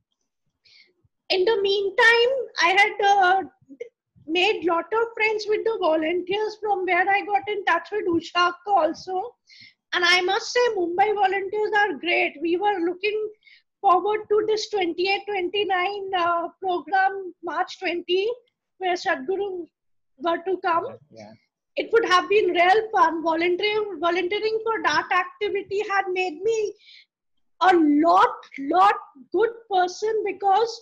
in 1.30 1.46
the 1.46 1.62
meantime, 1.62 2.32
I 2.62 2.70
had 2.80 3.06
uh, 3.06 3.44
made 4.30 4.66
lot 4.66 4.86
of 4.94 5.08
friends 5.16 5.46
with 5.48 5.64
the 5.64 5.78
volunteers 5.80 6.58
from 6.62 6.86
where 6.86 7.08
I 7.10 7.26
got 7.26 7.48
in 7.48 7.66
touch 7.66 7.90
with 7.92 8.08
Usha 8.08 8.54
also. 8.68 9.36
And 9.94 10.06
I 10.06 10.22
must 10.22 10.54
say, 10.54 10.60
Mumbai 10.78 11.14
volunteers 11.16 11.72
are 11.78 11.94
great. 11.94 12.38
We 12.42 12.58
were 12.58 12.80
looking 12.86 13.30
forward 13.82 14.20
to 14.30 14.44
this 14.48 14.70
28 14.70 15.22
29 15.28 16.12
uh, 16.18 16.48
program, 16.62 17.34
March 17.44 17.80
20, 17.80 18.28
where 18.78 18.96
Sadhguru 18.96 19.66
were 20.18 20.38
to 20.46 20.58
come, 20.64 20.86
yeah. 21.12 21.32
it 21.76 21.90
would 21.92 22.06
have 22.06 22.30
been 22.30 22.52
real 22.52 22.90
fun. 22.92 23.24
Volunteering, 23.24 24.00
volunteering 24.00 24.60
for 24.64 24.82
that 24.84 25.08
activity 25.12 25.82
had 25.90 26.06
made 26.12 26.42
me 26.42 26.74
a 27.62 27.76
lot, 27.76 28.36
lot 28.60 28.96
good 29.34 29.50
person 29.72 30.24
because 30.26 30.82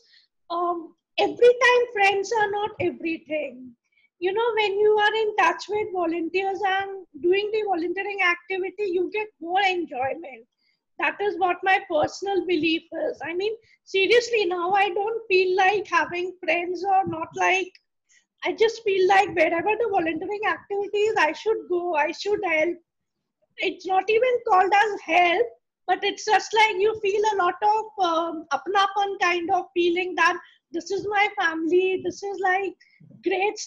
um, 0.49 0.95
every 1.19 1.53
time 1.63 1.83
friends 1.93 2.31
are 2.39 2.51
not 2.51 2.71
everything. 2.79 3.71
You 4.19 4.33
know, 4.33 4.49
when 4.55 4.79
you 4.79 4.91
are 4.97 5.15
in 5.15 5.35
touch 5.37 5.63
with 5.69 5.93
volunteers 5.93 6.59
and 6.67 7.05
doing 7.21 7.49
the 7.51 7.63
volunteering 7.67 8.19
activity, 8.21 8.91
you 8.91 9.11
get 9.13 9.27
more 9.39 9.61
enjoyment. 9.61 10.45
That 10.99 11.21
is 11.21 11.37
what 11.37 11.57
my 11.63 11.79
personal 11.89 12.45
belief 12.47 12.83
is. 13.09 13.19
I 13.23 13.33
mean, 13.35 13.53
seriously, 13.83 14.45
now 14.45 14.71
I 14.71 14.89
don't 14.89 15.21
feel 15.27 15.55
like 15.55 15.87
having 15.87 16.33
friends 16.43 16.83
or 16.83 17.05
not 17.07 17.27
like 17.35 17.71
I 18.45 18.53
just 18.53 18.83
feel 18.83 19.07
like 19.07 19.35
wherever 19.35 19.69
the 19.69 19.89
volunteering 19.91 20.41
activities, 20.47 21.13
I 21.17 21.33
should 21.33 21.67
go, 21.69 21.95
I 21.95 22.11
should 22.11 22.39
help. 22.45 22.77
It's 23.57 23.85
not 23.85 24.09
even 24.09 24.33
called 24.47 24.71
as 24.73 25.01
help, 25.01 25.47
but 25.87 26.03
it's 26.03 26.25
just 26.25 26.53
like 26.53 26.75
you 26.77 26.99
feel 27.01 27.21
a 27.33 27.37
lot 27.37 27.55
of 27.63 28.05
um, 28.05 28.45
apnapan 28.53 29.19
kind 29.21 29.49
of 29.51 29.65
feeling 29.73 30.15
that 30.15 30.37
this 30.71 30.91
is 30.91 31.07
my 31.09 31.27
family, 31.39 32.01
this 32.03 32.21
is 32.23 32.39
like 32.43 32.75
great 33.23 33.59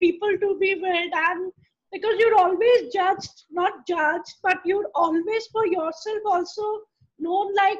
people 0.00 0.36
to 0.40 0.58
be 0.58 0.74
with, 0.74 1.10
and 1.14 1.52
because 1.92 2.18
you're 2.18 2.38
always 2.38 2.92
judged, 2.92 3.44
not 3.50 3.86
judged, 3.86 4.34
but 4.42 4.58
you're 4.64 4.90
always 4.94 5.46
for 5.52 5.66
yourself 5.66 6.18
also 6.26 6.80
known 7.18 7.54
like 7.54 7.78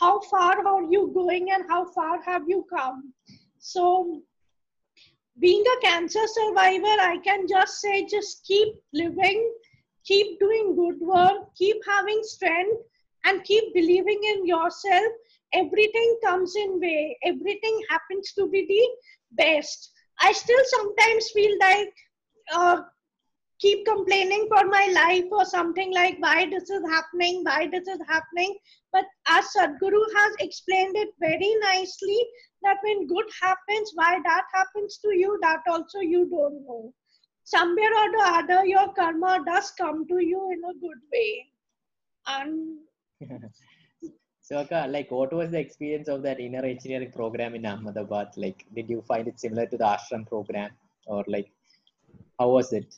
how 0.00 0.20
far 0.20 0.66
are 0.66 0.82
you 0.90 1.10
going 1.14 1.50
and 1.52 1.64
how 1.68 1.86
far 1.92 2.22
have 2.22 2.42
you 2.48 2.64
come. 2.70 3.12
So 3.58 4.22
being 5.38 5.64
a 5.66 5.86
cancer 5.86 6.26
survivor, 6.26 6.96
I 7.00 7.18
can 7.24 7.46
just 7.46 7.80
say 7.80 8.06
just 8.06 8.44
keep 8.46 8.74
living, 8.92 9.52
keep 10.04 10.38
doing 10.40 10.74
good 10.74 11.00
work, 11.00 11.54
keep 11.56 11.76
having 11.86 12.20
strength, 12.22 12.82
and 13.24 13.44
keep 13.44 13.74
believing 13.74 14.20
in 14.22 14.46
yourself. 14.46 15.12
Everything 15.52 16.18
comes 16.24 16.54
in 16.56 16.80
way, 16.80 17.18
everything 17.24 17.80
happens 17.88 18.32
to 18.34 18.48
be 18.48 18.66
the 18.66 19.42
best. 19.42 19.92
I 20.20 20.32
still 20.32 20.62
sometimes 20.64 21.30
feel 21.30 21.56
like 21.60 21.92
uh, 22.52 22.80
keep 23.60 23.86
complaining 23.86 24.48
for 24.48 24.66
my 24.66 24.86
life 24.94 25.24
or 25.30 25.44
something 25.44 25.92
like 25.94 26.16
why 26.18 26.46
this 26.50 26.68
is 26.70 26.82
happening, 26.90 27.42
why 27.44 27.68
this 27.70 27.86
is 27.88 28.00
happening. 28.08 28.56
But 28.92 29.04
as 29.28 29.46
Sadhguru 29.56 30.02
has 30.14 30.34
explained 30.40 30.96
it 30.96 31.08
very 31.20 31.56
nicely, 31.62 32.18
that 32.62 32.78
when 32.82 33.06
good 33.06 33.26
happens, 33.40 33.92
why 33.94 34.18
that 34.24 34.44
happens 34.52 34.98
to 34.98 35.14
you, 35.14 35.38
that 35.42 35.60
also 35.68 36.00
you 36.00 36.28
don't 36.28 36.66
know. 36.66 36.92
Somewhere 37.44 37.94
or 37.96 38.10
the 38.12 38.24
other, 38.24 38.66
your 38.66 38.92
karma 38.94 39.40
does 39.46 39.70
come 39.72 40.06
to 40.08 40.18
you 40.18 40.50
in 40.50 40.62
a 40.64 40.74
good 40.80 41.00
way. 41.12 41.46
And 42.26 42.78
so, 44.46 44.58
Akka, 44.60 44.86
like, 44.88 45.10
what 45.10 45.32
was 45.32 45.50
the 45.50 45.58
experience 45.58 46.06
of 46.06 46.22
that 46.22 46.38
inner 46.38 46.64
engineering 46.64 47.10
program 47.10 47.56
in 47.56 47.66
Ahmedabad? 47.66 48.28
Like, 48.36 48.64
did 48.76 48.88
you 48.88 49.02
find 49.08 49.26
it 49.26 49.40
similar 49.40 49.66
to 49.66 49.76
the 49.76 49.84
ashram 49.84 50.24
program, 50.24 50.70
or 51.06 51.24
like, 51.26 51.50
how 52.38 52.50
was 52.50 52.72
it? 52.72 52.94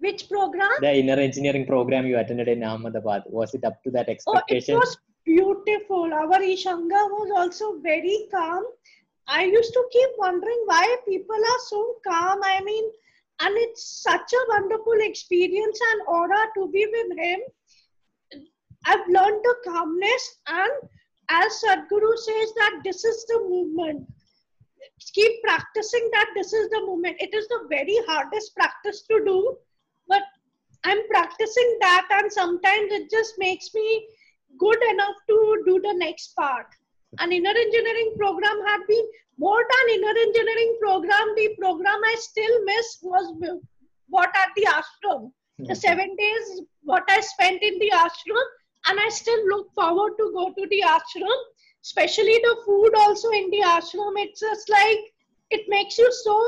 Which 0.00 0.28
program? 0.28 0.72
The 0.80 0.96
inner 0.96 1.20
engineering 1.26 1.64
program 1.64 2.08
you 2.08 2.18
attended 2.18 2.48
in 2.48 2.64
Ahmedabad. 2.64 3.22
Was 3.26 3.54
it 3.54 3.64
up 3.64 3.80
to 3.84 3.92
that 3.92 4.08
expectation? 4.08 4.74
Oh, 4.74 4.78
it 4.78 4.80
was 4.80 4.96
beautiful. 5.24 6.12
Our 6.12 6.40
Ishanga 6.40 7.02
was 7.14 7.30
also 7.36 7.78
very 7.78 8.26
calm. 8.34 8.64
I 9.28 9.44
used 9.44 9.72
to 9.74 9.84
keep 9.92 10.10
wondering 10.18 10.62
why 10.66 10.96
people 11.06 11.36
are 11.36 11.62
so 11.66 11.96
calm. 12.04 12.40
I 12.42 12.60
mean, 12.64 12.84
and 13.40 13.56
it's 13.58 14.02
such 14.02 14.32
a 14.32 14.46
wonderful 14.48 14.98
experience 15.02 15.78
and 15.92 16.00
aura 16.08 16.46
to 16.56 16.68
be 16.72 16.84
with 16.90 17.16
him. 17.16 17.40
I've 18.86 19.06
learned 19.08 19.42
the 19.42 19.54
calmness, 19.64 20.36
and 20.46 20.72
as 21.30 21.62
Sadhguru 21.62 22.16
says, 22.16 22.52
that 22.56 22.80
this 22.84 23.04
is 23.04 23.24
the 23.26 23.40
movement. 23.48 24.06
Keep 25.12 25.42
practicing 25.42 26.08
that 26.12 26.30
this 26.34 26.52
is 26.52 26.70
the 26.70 26.80
movement. 26.86 27.16
It 27.20 27.34
is 27.34 27.46
the 27.48 27.66
very 27.68 27.98
hardest 28.06 28.54
practice 28.54 29.02
to 29.10 29.22
do, 29.24 29.56
but 30.08 30.22
I'm 30.84 31.06
practicing 31.08 31.78
that, 31.80 32.06
and 32.10 32.32
sometimes 32.32 32.92
it 32.92 33.10
just 33.10 33.34
makes 33.38 33.74
me 33.74 34.06
good 34.58 34.82
enough 34.90 35.16
to 35.28 35.62
do 35.66 35.80
the 35.82 35.94
next 35.94 36.34
part. 36.34 36.66
An 37.18 37.32
inner 37.32 37.50
engineering 37.50 38.14
program 38.18 38.64
had 38.66 38.80
been 38.86 39.04
more 39.38 39.62
than 39.70 39.94
inner 39.96 40.18
engineering 40.18 40.78
program. 40.80 41.34
The 41.36 41.54
program 41.58 42.00
I 42.04 42.16
still 42.18 42.64
miss 42.64 42.98
was 43.02 43.34
what 44.08 44.30
at 44.36 44.48
the 44.56 44.66
ashram. 44.66 45.32
The 45.58 45.74
seven 45.74 46.14
days 46.16 46.62
what 46.82 47.04
I 47.08 47.20
spent 47.20 47.62
in 47.62 47.78
the 47.78 47.90
ashram, 47.94 48.44
and 48.86 48.98
I 49.00 49.08
still 49.08 49.46
look 49.48 49.72
forward 49.74 50.12
to 50.18 50.30
go 50.34 50.52
to 50.52 50.66
the 50.68 50.82
ashram. 50.86 51.38
Especially 51.84 52.38
the 52.42 52.56
food 52.66 52.90
also 52.96 53.30
in 53.30 53.50
the 53.50 53.60
ashram. 53.64 54.12
It's 54.16 54.40
just 54.40 54.68
like 54.68 54.98
it 55.50 55.62
makes 55.68 55.96
you 55.96 56.10
so 56.12 56.44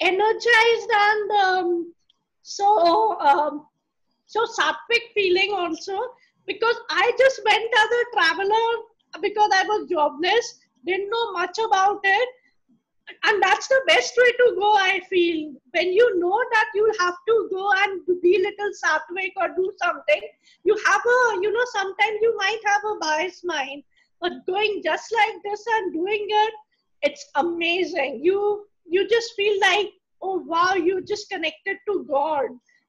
energized 0.00 0.90
and 0.92 1.30
um, 1.30 1.94
so 2.42 3.18
um, 3.20 3.66
so 4.26 4.44
sattvic 4.44 5.12
feeling 5.14 5.52
also 5.52 5.98
because 6.46 6.76
I 6.88 7.12
just 7.18 7.40
went 7.44 7.72
as 7.82 7.90
a 7.90 8.04
traveler 8.16 8.68
because 9.20 9.50
I 9.52 9.64
was 9.64 9.88
jobless, 9.90 10.60
didn't 10.86 11.10
know 11.10 11.32
much 11.32 11.58
about 11.58 12.00
it. 12.04 12.28
And 13.24 13.42
that's 13.42 13.68
the 13.68 13.80
best 13.86 14.14
way 14.16 14.30
to 14.32 14.56
go, 14.58 14.74
I 14.74 15.00
feel. 15.08 15.52
When 15.72 15.92
you 15.92 16.18
know 16.18 16.38
that 16.52 16.66
you 16.74 16.92
have 17.00 17.14
to 17.28 17.48
go 17.52 17.72
and 17.72 18.00
be 18.22 18.38
little 18.38 18.70
sattvic 18.82 19.32
or 19.36 19.54
do 19.54 19.72
something, 19.82 20.20
you 20.64 20.76
have 20.86 21.00
a, 21.00 21.40
you 21.40 21.52
know, 21.52 21.64
sometimes 21.72 22.18
you 22.20 22.36
might 22.36 22.60
have 22.66 22.82
a 22.84 22.98
biased 23.00 23.44
mind. 23.44 23.82
But 24.20 24.44
going 24.46 24.82
just 24.84 25.12
like 25.12 25.42
this 25.44 25.64
and 25.76 25.92
doing 25.92 26.26
it, 26.28 26.54
it's 27.02 27.26
amazing. 27.36 28.20
You 28.22 28.66
you 28.86 29.08
just 29.08 29.32
feel 29.34 29.58
like, 29.60 29.90
oh 30.20 30.38
wow, 30.46 30.74
you 30.74 31.00
just 31.02 31.30
connected 31.30 31.78
to 31.88 32.04
God. 32.08 32.48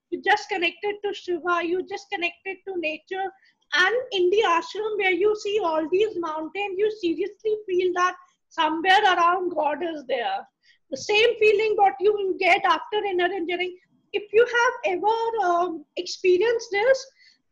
You 0.09 0.21
just 0.21 0.49
connected 0.49 0.95
to 1.05 1.13
Shiva. 1.13 1.61
You 1.63 1.87
just 1.87 2.09
connected 2.11 2.57
to 2.67 2.79
nature 2.79 3.31
and 3.73 3.95
in 4.11 4.29
the 4.29 4.43
ashram 4.47 4.97
where 4.97 5.11
you 5.11 5.35
see 5.35 5.59
all 5.63 5.87
these 5.89 6.17
mountains 6.17 6.75
you 6.77 6.91
seriously 6.99 7.55
feel 7.65 7.91
that 7.95 8.15
somewhere 8.51 9.01
around 9.03 9.49
god 9.55 9.83
is 9.83 10.03
there. 10.07 10.39
The 10.91 10.97
same 10.97 11.35
feeling 11.39 11.73
what 11.75 11.93
you 11.99 12.35
get 12.39 12.63
after 12.65 13.03
inner 13.11 13.25
engineering 13.25 13.77
if 14.13 14.23
you 14.33 14.45
have 14.45 14.93
ever 14.93 15.49
um, 15.49 15.85
experienced 15.97 16.67
this 16.71 17.05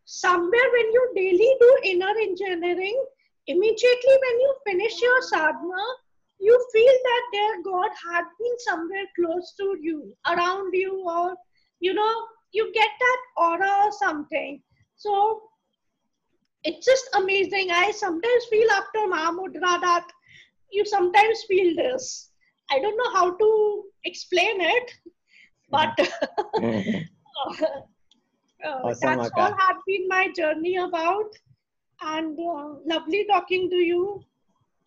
somewhere 0.06 0.70
when 0.76 0.92
you 0.92 1.04
daily 1.16 1.52
do 1.62 1.78
inner 1.84 2.14
engineering 2.22 3.06
immediately 3.48 4.16
when 4.24 4.40
you 4.44 4.56
finish 4.68 5.02
your 5.02 5.22
sadhana 5.22 5.86
you 6.40 6.56
feel 6.74 6.96
that 7.08 7.24
their 7.32 7.62
god 7.64 7.90
had 8.08 8.26
been 8.40 8.58
somewhere 8.58 9.08
close 9.16 9.54
to 9.58 9.78
you 9.82 10.14
around 10.28 10.74
you 10.74 11.04
or 11.08 11.36
you 11.80 11.94
know 11.94 12.14
you 12.52 12.72
get 12.74 12.90
that 13.00 13.22
aura 13.38 13.86
or 13.86 13.92
something. 13.92 14.62
So 14.96 15.42
it's 16.64 16.86
just 16.86 17.10
amazing. 17.16 17.72
I 17.72 17.92
sometimes 17.92 18.46
feel 18.50 18.70
after 18.72 19.00
Mahamudra 19.00 19.80
that 19.82 20.08
you 20.72 20.86
sometimes 20.86 21.44
feel 21.48 21.76
this. 21.76 22.30
I 22.72 22.80
don't 22.80 22.98
know 22.98 23.12
how 23.14 23.36
to 23.36 23.84
explain 24.06 24.62
it, 24.62 24.92
but 25.70 26.00
uh, 28.66 28.80
Awesome, 28.84 29.18
that's 29.18 29.32
all 29.36 29.56
have 29.58 29.78
been 29.88 30.08
my 30.08 30.30
journey 30.36 30.78
about. 30.78 31.32
And 32.02 32.40
uh, 32.40 32.76
lovely 32.86 33.26
talking 33.26 33.70
to 33.70 33.76
you. 33.76 34.24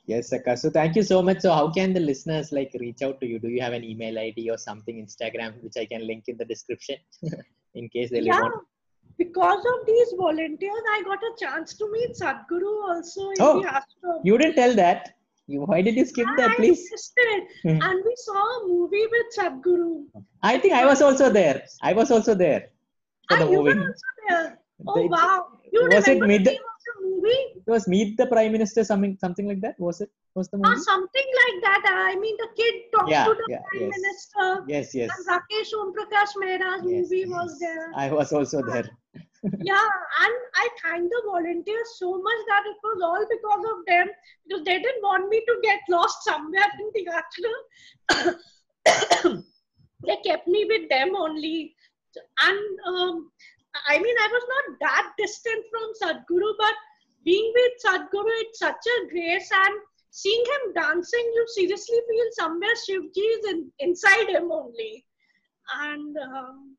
Yes, 0.06 0.32
Akka. 0.32 0.56
So 0.56 0.70
thank 0.70 0.96
you 0.96 1.02
so 1.02 1.22
much. 1.22 1.40
So 1.40 1.52
how 1.52 1.70
can 1.70 1.92
the 1.92 2.00
listeners 2.00 2.52
like 2.52 2.74
reach 2.80 3.02
out 3.02 3.20
to 3.20 3.26
you? 3.26 3.38
Do 3.38 3.48
you 3.48 3.60
have 3.60 3.72
an 3.72 3.84
email 3.84 4.18
ID 4.18 4.50
or 4.50 4.58
something, 4.58 4.96
Instagram, 4.96 5.62
which 5.62 5.74
I 5.76 5.84
can 5.84 6.06
link 6.06 6.24
in 6.28 6.36
the 6.38 6.44
description 6.44 6.96
in 7.74 7.88
case 7.90 8.10
they 8.10 8.20
yeah, 8.20 8.40
want? 8.40 8.64
because 9.18 9.64
of 9.64 9.86
these 9.86 10.14
volunteers, 10.16 10.82
I 10.90 11.02
got 11.04 11.18
a 11.18 11.32
chance 11.38 11.74
to 11.74 11.90
meet 11.90 12.12
Sadhguru 12.12 12.72
also 12.88 13.30
in 13.30 13.36
Oh, 13.40 13.60
the 13.60 13.68
ashram. 13.68 14.20
You 14.24 14.38
didn't 14.38 14.56
tell 14.56 14.74
that. 14.74 15.14
You, 15.52 15.60
why 15.70 15.82
did 15.82 15.96
you 15.96 16.04
skip 16.06 16.26
Yeah, 16.26 16.36
that, 16.38 16.50
I 16.52 16.56
please? 16.56 16.82
it. 17.16 17.44
Hmm. 17.62 17.78
and 17.86 18.02
we 18.04 18.12
saw 18.16 18.40
a 18.56 18.68
movie 18.68 19.06
with 19.14 19.26
Sadhguru. 19.36 20.04
I 20.42 20.58
think 20.58 20.72
I 20.72 20.84
was 20.86 21.02
also 21.02 21.28
there. 21.30 21.62
I 21.82 21.92
was 21.92 22.10
also 22.10 22.34
there 22.34 22.70
for 23.28 23.36
the 23.36 23.44
Ah, 23.44 23.50
you 23.50 23.58
movie. 23.62 23.74
were 23.78 23.86
also 23.88 24.10
there. 24.28 24.58
Oh 24.86 24.94
The- 25.02 25.08
wow! 25.08 25.46
You 25.72 25.82
was 25.90 26.08
it 26.08 26.12
remember 26.22 26.26
mid- 26.26 26.58
the 27.22 27.28
name 27.28 27.46
of 27.46 27.54
the 27.54 27.60
movie? 27.60 27.62
It 27.66 27.70
was 27.70 27.88
Meet 27.88 28.16
the 28.16 28.26
Prime 28.26 28.52
Minister, 28.52 28.84
something 28.84 29.16
something 29.20 29.46
like 29.48 29.60
that. 29.60 29.78
Was 29.78 30.00
it? 30.00 30.10
Was 30.34 30.48
the 30.48 30.56
Or 30.58 30.70
movie? 30.70 30.80
something 30.80 31.28
like 31.42 31.62
that. 31.62 31.82
I 32.12 32.16
mean, 32.16 32.36
the 32.36 32.48
kid 32.56 32.74
talks 32.94 33.10
Yeah, 33.10 33.24
to 33.24 33.34
the 33.34 33.46
yeah, 33.48 33.58
prime 33.70 33.82
yes. 33.82 33.98
minister. 33.98 34.64
Yes, 34.68 34.94
yes. 34.94 35.10
And 35.16 35.26
Rakesh 35.26 35.72
Om 35.80 35.92
Prakash 35.94 36.36
Mehra's 36.36 36.82
yes, 36.84 37.10
movie 37.10 37.26
was 37.26 37.58
yes. 37.60 37.74
there. 37.74 37.92
I 37.96 38.10
was 38.10 38.32
also 38.32 38.62
there. 38.62 38.88
yeah, 39.70 39.88
and 40.24 40.34
I 40.54 40.68
thank 40.82 41.10
the 41.10 41.22
volunteers 41.26 41.90
so 41.98 42.16
much 42.16 42.40
that 42.48 42.64
it 42.72 42.76
was 42.82 43.02
all 43.02 43.26
because 43.28 43.64
of 43.72 43.84
them 43.86 44.06
because 44.46 44.64
they 44.64 44.78
didn't 44.78 45.02
want 45.02 45.28
me 45.28 45.40
to 45.48 45.54
get 45.62 45.80
lost 45.88 46.24
somewhere 46.24 46.70
in 46.78 46.90
the 46.94 47.04
ashram. 47.20 48.34
they 50.06 50.16
kept 50.24 50.46
me 50.46 50.64
with 50.64 50.88
them 50.88 51.16
only, 51.16 51.74
and 52.16 52.78
um, 52.86 53.30
I 53.88 53.98
mean 53.98 54.16
I 54.18 54.28
was 54.30 54.44
not 54.54 54.78
that 54.80 55.12
distant 55.18 55.64
from 55.70 55.92
Sadhguru, 56.02 56.54
but 56.58 56.74
being 57.24 57.52
with 57.54 57.72
Sadhguru, 57.84 58.34
it's 58.42 58.58
such 58.58 58.74
a 58.74 59.08
grace 59.10 59.50
and 59.52 59.74
seeing 60.10 60.44
him 60.44 60.74
dancing, 60.74 61.30
you 61.34 61.44
seriously 61.48 61.98
feel 62.08 62.26
somewhere 62.32 62.74
Shivji 62.74 63.26
is 63.38 63.46
in, 63.50 63.72
inside 63.78 64.28
him 64.28 64.50
only, 64.52 65.04
and. 65.80 66.16
Um, 66.16 66.76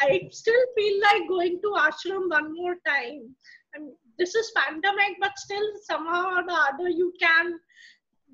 I 0.00 0.28
still 0.30 0.62
feel 0.76 1.00
like 1.00 1.28
going 1.28 1.60
to 1.62 1.68
ashram 1.68 2.28
one 2.28 2.54
more 2.54 2.76
time. 2.86 3.34
And 3.74 3.92
this 4.18 4.34
is 4.34 4.52
pandemic, 4.56 5.16
but 5.20 5.38
still 5.38 5.66
somehow 5.82 6.36
or 6.36 6.42
the 6.44 6.52
other 6.52 6.88
you 6.88 7.12
can. 7.20 7.58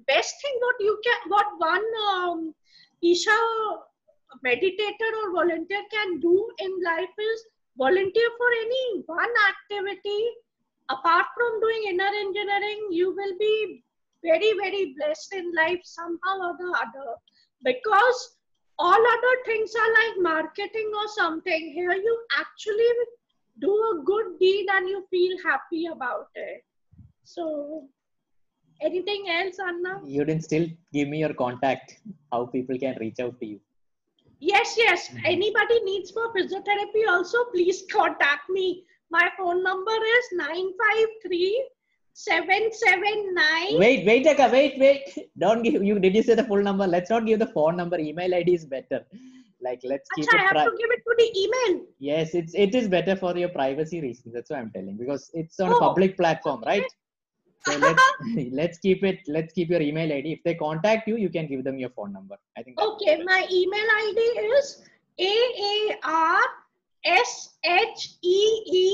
Best 0.07 0.35
thing 0.43 0.57
what 0.61 0.77
you 0.81 1.01
can, 1.05 1.31
what 1.31 1.47
one 1.59 1.85
um, 2.11 2.55
Isha 3.03 3.39
meditator 4.45 5.13
or 5.23 5.33
volunteer 5.33 5.83
can 5.93 6.21
do 6.21 6.49
in 6.59 6.73
life 6.85 7.17
is 7.19 7.45
volunteer 7.77 8.29
for 8.39 8.49
any 8.61 9.03
one 9.07 9.31
activity. 9.49 10.25
Apart 10.91 11.27
from 11.37 11.61
doing 11.61 11.83
inner 11.89 12.13
engineering, 12.21 12.89
you 12.91 13.15
will 13.15 13.39
be 13.39 13.85
very 14.25 14.53
very 14.63 14.95
blessed 14.99 15.33
in 15.35 15.53
life 15.55 15.81
somehow 15.83 16.35
or 16.49 16.57
the 16.59 16.71
other 16.83 17.15
because 17.65 18.37
all 18.79 19.07
other 19.15 19.35
things 19.45 19.75
are 19.75 19.93
like 19.93 20.23
marketing 20.23 20.91
or 20.95 21.09
something. 21.09 21.73
Here 21.73 21.93
you 21.93 22.19
actually 22.39 22.91
do 23.61 23.71
a 23.71 24.03
good 24.05 24.39
deed 24.39 24.67
and 24.75 24.89
you 24.89 25.05
feel 25.11 25.37
happy 25.45 25.87
about 25.87 26.29
it. 26.35 26.65
So, 27.25 27.89
anything 28.81 29.27
else, 29.29 29.59
Anna? 29.59 30.01
You 30.05 30.25
didn't 30.25 30.45
still 30.45 30.67
give 30.93 31.09
me 31.09 31.19
your 31.21 31.35
contact. 31.35 31.99
How 32.33 32.47
people 32.47 32.79
can 32.79 32.97
reach 32.99 33.21
out 33.21 33.39
to 33.41 33.47
you. 33.47 33.61
Yes, 34.41 34.75
yes. 34.77 35.15
Anybody 35.25 35.81
needs 35.85 36.11
for 36.11 36.33
physiotherapy 36.35 37.07
also, 37.09 37.45
please 37.53 37.85
contact 37.93 38.51
me. 38.51 38.85
My 39.15 39.29
phone 39.39 39.63
number 39.63 39.97
is 40.17 40.25
953 40.33 41.69
779. 42.15 43.79
Wait, 43.79 44.07
wait, 44.07 44.27
Akka, 44.27 44.49
wait, 44.53 44.79
wait. 44.79 45.29
Don't 45.39 45.63
give 45.63 45.83
you. 45.83 45.99
Did 45.99 46.15
you 46.15 46.23
say 46.23 46.35
the 46.35 46.45
full 46.45 46.63
number? 46.63 46.87
Let's 46.87 47.11
not 47.11 47.27
give 47.27 47.39
the 47.39 47.47
phone 47.59 47.77
number. 47.77 47.99
Email 47.99 48.35
ID 48.35 48.55
is 48.55 48.65
better. 48.65 49.01
Like 49.67 49.81
let's 49.85 50.09
keep 50.15 50.27
Achha, 50.27 50.39
I 50.39 50.43
it. 50.43 50.47
have 50.47 50.53
Pri- 50.57 50.65
to 50.65 50.71
give 50.81 50.91
it 50.97 51.03
to 51.09 51.15
the 51.21 51.29
email. 51.43 51.85
yes, 52.11 52.35
it's 52.35 52.55
it 52.55 52.75
is 52.75 52.89
better 52.89 53.15
for 53.17 53.37
your 53.43 53.49
privacy 53.51 54.01
reasons. 54.07 54.35
That's 54.35 54.51
what 54.51 54.59
I'm 54.61 54.71
telling 54.77 54.97
because 54.97 55.31
it's 55.35 55.61
on 55.61 55.71
a 55.73 55.77
Oh, 55.77 55.81
public 55.81 56.17
platform, 56.17 56.63
right? 56.67 56.85
So 57.67 57.77
let's 57.87 58.03
let's 58.61 58.79
keep 58.79 59.05
it. 59.05 59.21
Let's 59.37 59.53
keep 59.59 59.71
your 59.71 59.81
email 59.91 60.13
ID. 60.19 60.33
If 60.39 60.43
they 60.49 60.55
contact 60.65 61.07
you, 61.13 61.17
you 61.17 61.31
can 61.37 61.47
give 61.53 61.63
them 61.69 61.79
your 61.79 61.91
phone 61.91 62.13
number. 62.13 62.37
I 62.57 62.63
think. 62.65 62.81
Okay, 62.89 63.23
my 63.23 63.47
email 63.61 63.89
ID 64.07 64.21
is 64.57 64.83
a 65.21 65.35
a 65.71 65.99
r 66.17 66.43
s 67.05 67.57
h 67.65 68.19
e 68.23 68.39
e 68.67 68.87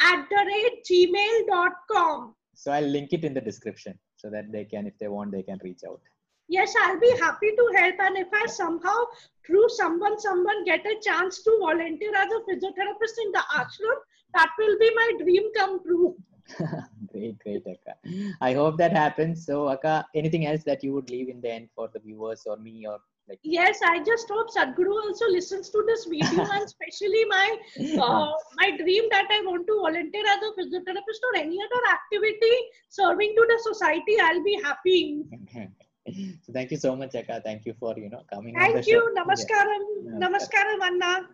at 0.00 0.26
the 0.30 0.44
rate 0.50 0.84
gmail.com. 0.88 2.34
So 2.54 2.72
I'll 2.72 2.84
link 2.84 3.12
it 3.12 3.24
in 3.24 3.34
the 3.34 3.40
description 3.40 3.98
so 4.16 4.30
that 4.30 4.52
they 4.52 4.64
can, 4.64 4.86
if 4.86 4.98
they 4.98 5.08
want, 5.08 5.32
they 5.32 5.42
can 5.42 5.58
reach 5.64 5.80
out. 5.88 6.00
Yes, 6.48 6.74
I'll 6.82 6.98
be 6.98 7.10
happy 7.20 7.50
to 7.56 7.72
help. 7.76 7.94
And 8.00 8.18
if 8.18 8.28
I 8.34 8.46
somehow, 8.46 8.98
through 9.46 9.68
someone, 9.68 10.18
someone 10.18 10.64
get 10.64 10.84
a 10.84 10.96
chance 11.00 11.42
to 11.44 11.56
volunteer 11.60 12.12
as 12.14 12.28
a 12.28 12.40
physiotherapist 12.50 13.16
in 13.24 13.32
the 13.32 13.42
ashram, 13.54 13.98
that 14.34 14.50
will 14.58 14.78
be 14.78 14.90
my 14.94 15.12
dream 15.22 15.44
come 15.56 15.82
true. 15.84 16.16
great, 17.12 17.38
great, 17.38 17.62
Akka. 17.66 17.94
I 18.40 18.54
hope 18.54 18.78
that 18.78 18.92
happens. 18.92 19.46
So, 19.46 19.68
Akka, 19.68 20.06
anything 20.14 20.46
else 20.46 20.64
that 20.64 20.82
you 20.82 20.92
would 20.92 21.08
leave 21.08 21.28
in 21.28 21.40
the 21.40 21.50
end 21.50 21.68
for 21.74 21.88
the 21.92 22.00
viewers 22.00 22.42
or 22.46 22.56
me 22.56 22.84
or 22.86 22.98
like? 23.30 23.38
Yes, 23.42 23.80
I 23.86 24.02
just 24.04 24.28
hope 24.28 24.48
Sadhguru 24.56 24.94
also 25.06 25.26
listens 25.28 25.70
to 25.70 25.82
this 25.86 26.04
video 26.04 26.44
and 26.54 26.64
especially 26.64 27.24
my 27.26 27.46
uh, 28.06 28.32
my 28.60 28.76
dream 28.76 29.04
that 29.10 29.28
I 29.30 29.40
want 29.46 29.66
to 29.66 29.76
volunteer 29.86 30.24
as 30.34 30.40
a 30.48 30.52
physiotherapist 30.58 31.22
or 31.28 31.36
any 31.36 31.58
other 31.66 31.82
activity 31.96 32.54
serving 32.88 33.34
to 33.36 33.46
the 33.52 33.58
society. 33.70 34.16
I'll 34.20 34.42
be 34.42 34.60
happy. 34.62 35.22
so 36.42 36.52
thank 36.52 36.70
you 36.70 36.76
so 36.76 36.96
much, 36.96 37.14
Akka. 37.14 37.40
Thank 37.44 37.66
you 37.66 37.74
for 37.78 37.94
you 37.96 38.10
know 38.10 38.22
coming. 38.32 38.54
Thank 38.54 38.86
you. 38.86 39.00
Yeah. 39.00 39.22
Namaskaram. 39.22 39.82
Namaskaram. 40.18 40.82
Namaskaram, 40.82 40.86
Anna. 40.90 41.28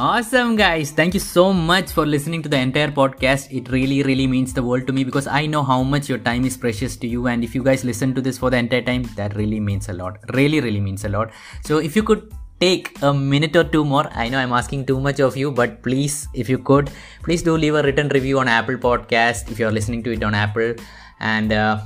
Awesome, 0.00 0.56
guys. 0.56 0.92
Thank 0.92 1.12
you 1.12 1.20
so 1.20 1.52
much 1.52 1.92
for 1.92 2.06
listening 2.06 2.40
to 2.44 2.48
the 2.48 2.56
entire 2.56 2.90
podcast. 2.90 3.54
It 3.54 3.68
really, 3.70 4.02
really 4.02 4.26
means 4.26 4.54
the 4.54 4.62
world 4.62 4.86
to 4.86 4.94
me 4.94 5.04
because 5.04 5.26
I 5.26 5.44
know 5.44 5.62
how 5.62 5.82
much 5.82 6.08
your 6.08 6.16
time 6.16 6.46
is 6.46 6.56
precious 6.56 6.96
to 7.02 7.06
you. 7.06 7.26
And 7.26 7.44
if 7.44 7.54
you 7.54 7.62
guys 7.62 7.84
listen 7.84 8.14
to 8.14 8.22
this 8.22 8.38
for 8.38 8.48
the 8.48 8.56
entire 8.56 8.80
time, 8.80 9.02
that 9.16 9.36
really 9.36 9.60
means 9.60 9.90
a 9.90 9.92
lot. 9.92 10.16
Really, 10.32 10.62
really 10.62 10.80
means 10.80 11.04
a 11.04 11.10
lot. 11.10 11.32
So 11.66 11.76
if 11.76 11.94
you 11.94 12.02
could 12.02 12.32
take 12.60 12.96
a 13.02 13.12
minute 13.12 13.54
or 13.54 13.64
two 13.64 13.84
more, 13.84 14.08
I 14.14 14.30
know 14.30 14.38
I'm 14.38 14.54
asking 14.54 14.86
too 14.86 14.98
much 14.98 15.20
of 15.20 15.36
you, 15.36 15.50
but 15.50 15.82
please, 15.82 16.28
if 16.32 16.48
you 16.48 16.56
could, 16.56 16.90
please 17.22 17.42
do 17.42 17.58
leave 17.58 17.74
a 17.74 17.82
written 17.82 18.08
review 18.08 18.38
on 18.38 18.48
Apple 18.48 18.76
Podcast 18.76 19.50
if 19.50 19.58
you're 19.58 19.70
listening 19.70 20.02
to 20.04 20.12
it 20.12 20.24
on 20.24 20.32
Apple. 20.32 20.76
And 21.20 21.52
uh, 21.52 21.78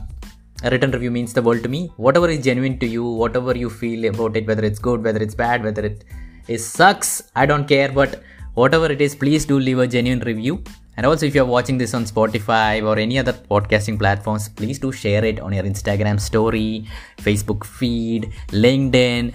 a 0.63 0.71
written 0.71 0.93
review 0.93 1.11
means 1.11 1.33
the 1.33 1.43
world 1.43 1.65
to 1.65 1.69
me. 1.69 1.91
Whatever 1.97 2.29
is 2.29 2.45
genuine 2.45 2.79
to 2.79 2.87
you, 2.87 3.05
whatever 3.05 3.59
you 3.59 3.69
feel 3.69 4.05
about 4.05 4.37
it, 4.37 4.47
whether 4.47 4.65
it's 4.65 4.79
good, 4.79 5.03
whether 5.03 5.21
it's 5.21 5.35
bad, 5.35 5.65
whether 5.65 5.85
it 5.85 6.05
is 6.49 6.67
sucks, 6.67 7.25
I 7.35 7.47
don't 7.47 7.67
care. 7.67 7.91
But 7.91 8.23
whatever 8.55 8.87
it 8.87 9.01
is, 9.01 9.15
please 9.15 9.45
do 9.45 9.59
leave 9.59 9.79
a 9.79 9.87
genuine 9.87 10.21
review. 10.21 10.63
And 10.97 11.07
also, 11.07 11.27
if 11.27 11.35
you're 11.35 11.45
watching 11.45 11.77
this 11.77 11.93
on 11.93 12.05
Spotify 12.05 12.81
or 12.81 12.97
any 12.99 13.19
other 13.19 13.33
podcasting 13.33 13.99
platforms, 13.99 14.49
please 14.49 14.79
do 14.79 14.93
share 14.93 15.25
it 15.25 15.41
on 15.41 15.53
your 15.53 15.65
Instagram 15.65 16.21
story, 16.21 16.87
Facebook 17.19 17.65
feed, 17.65 18.33
LinkedIn, 18.51 19.35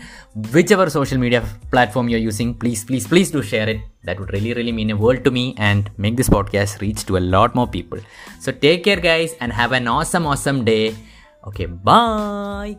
whichever 0.54 0.90
social 0.90 1.18
media 1.18 1.44
platform 1.70 2.08
you're 2.08 2.20
using. 2.20 2.54
Please, 2.54 2.86
please, 2.86 3.06
please 3.06 3.30
do 3.30 3.42
share 3.42 3.68
it. 3.68 3.82
That 4.06 4.20
would 4.22 4.32
really, 4.32 4.54
really 4.54 4.72
mean 4.72 4.92
a 4.92 4.96
world 4.96 5.26
to 5.26 5.32
me 5.32 5.54
and 5.58 5.92
make 5.98 6.16
this 6.16 6.30
podcast 6.30 6.80
reach 6.80 7.06
to 7.08 7.18
a 7.18 7.20
lot 7.20 7.56
more 7.56 7.68
people. 7.68 8.00
So 8.40 8.54
take 8.54 8.86
care, 8.86 9.02
guys, 9.02 9.36
and 9.42 9.52
have 9.52 9.74
an 9.74 9.90
awesome, 9.90 10.26
awesome 10.26 10.64
day. 10.64 10.96
Okay, 11.46 11.66
bye. 11.66 12.78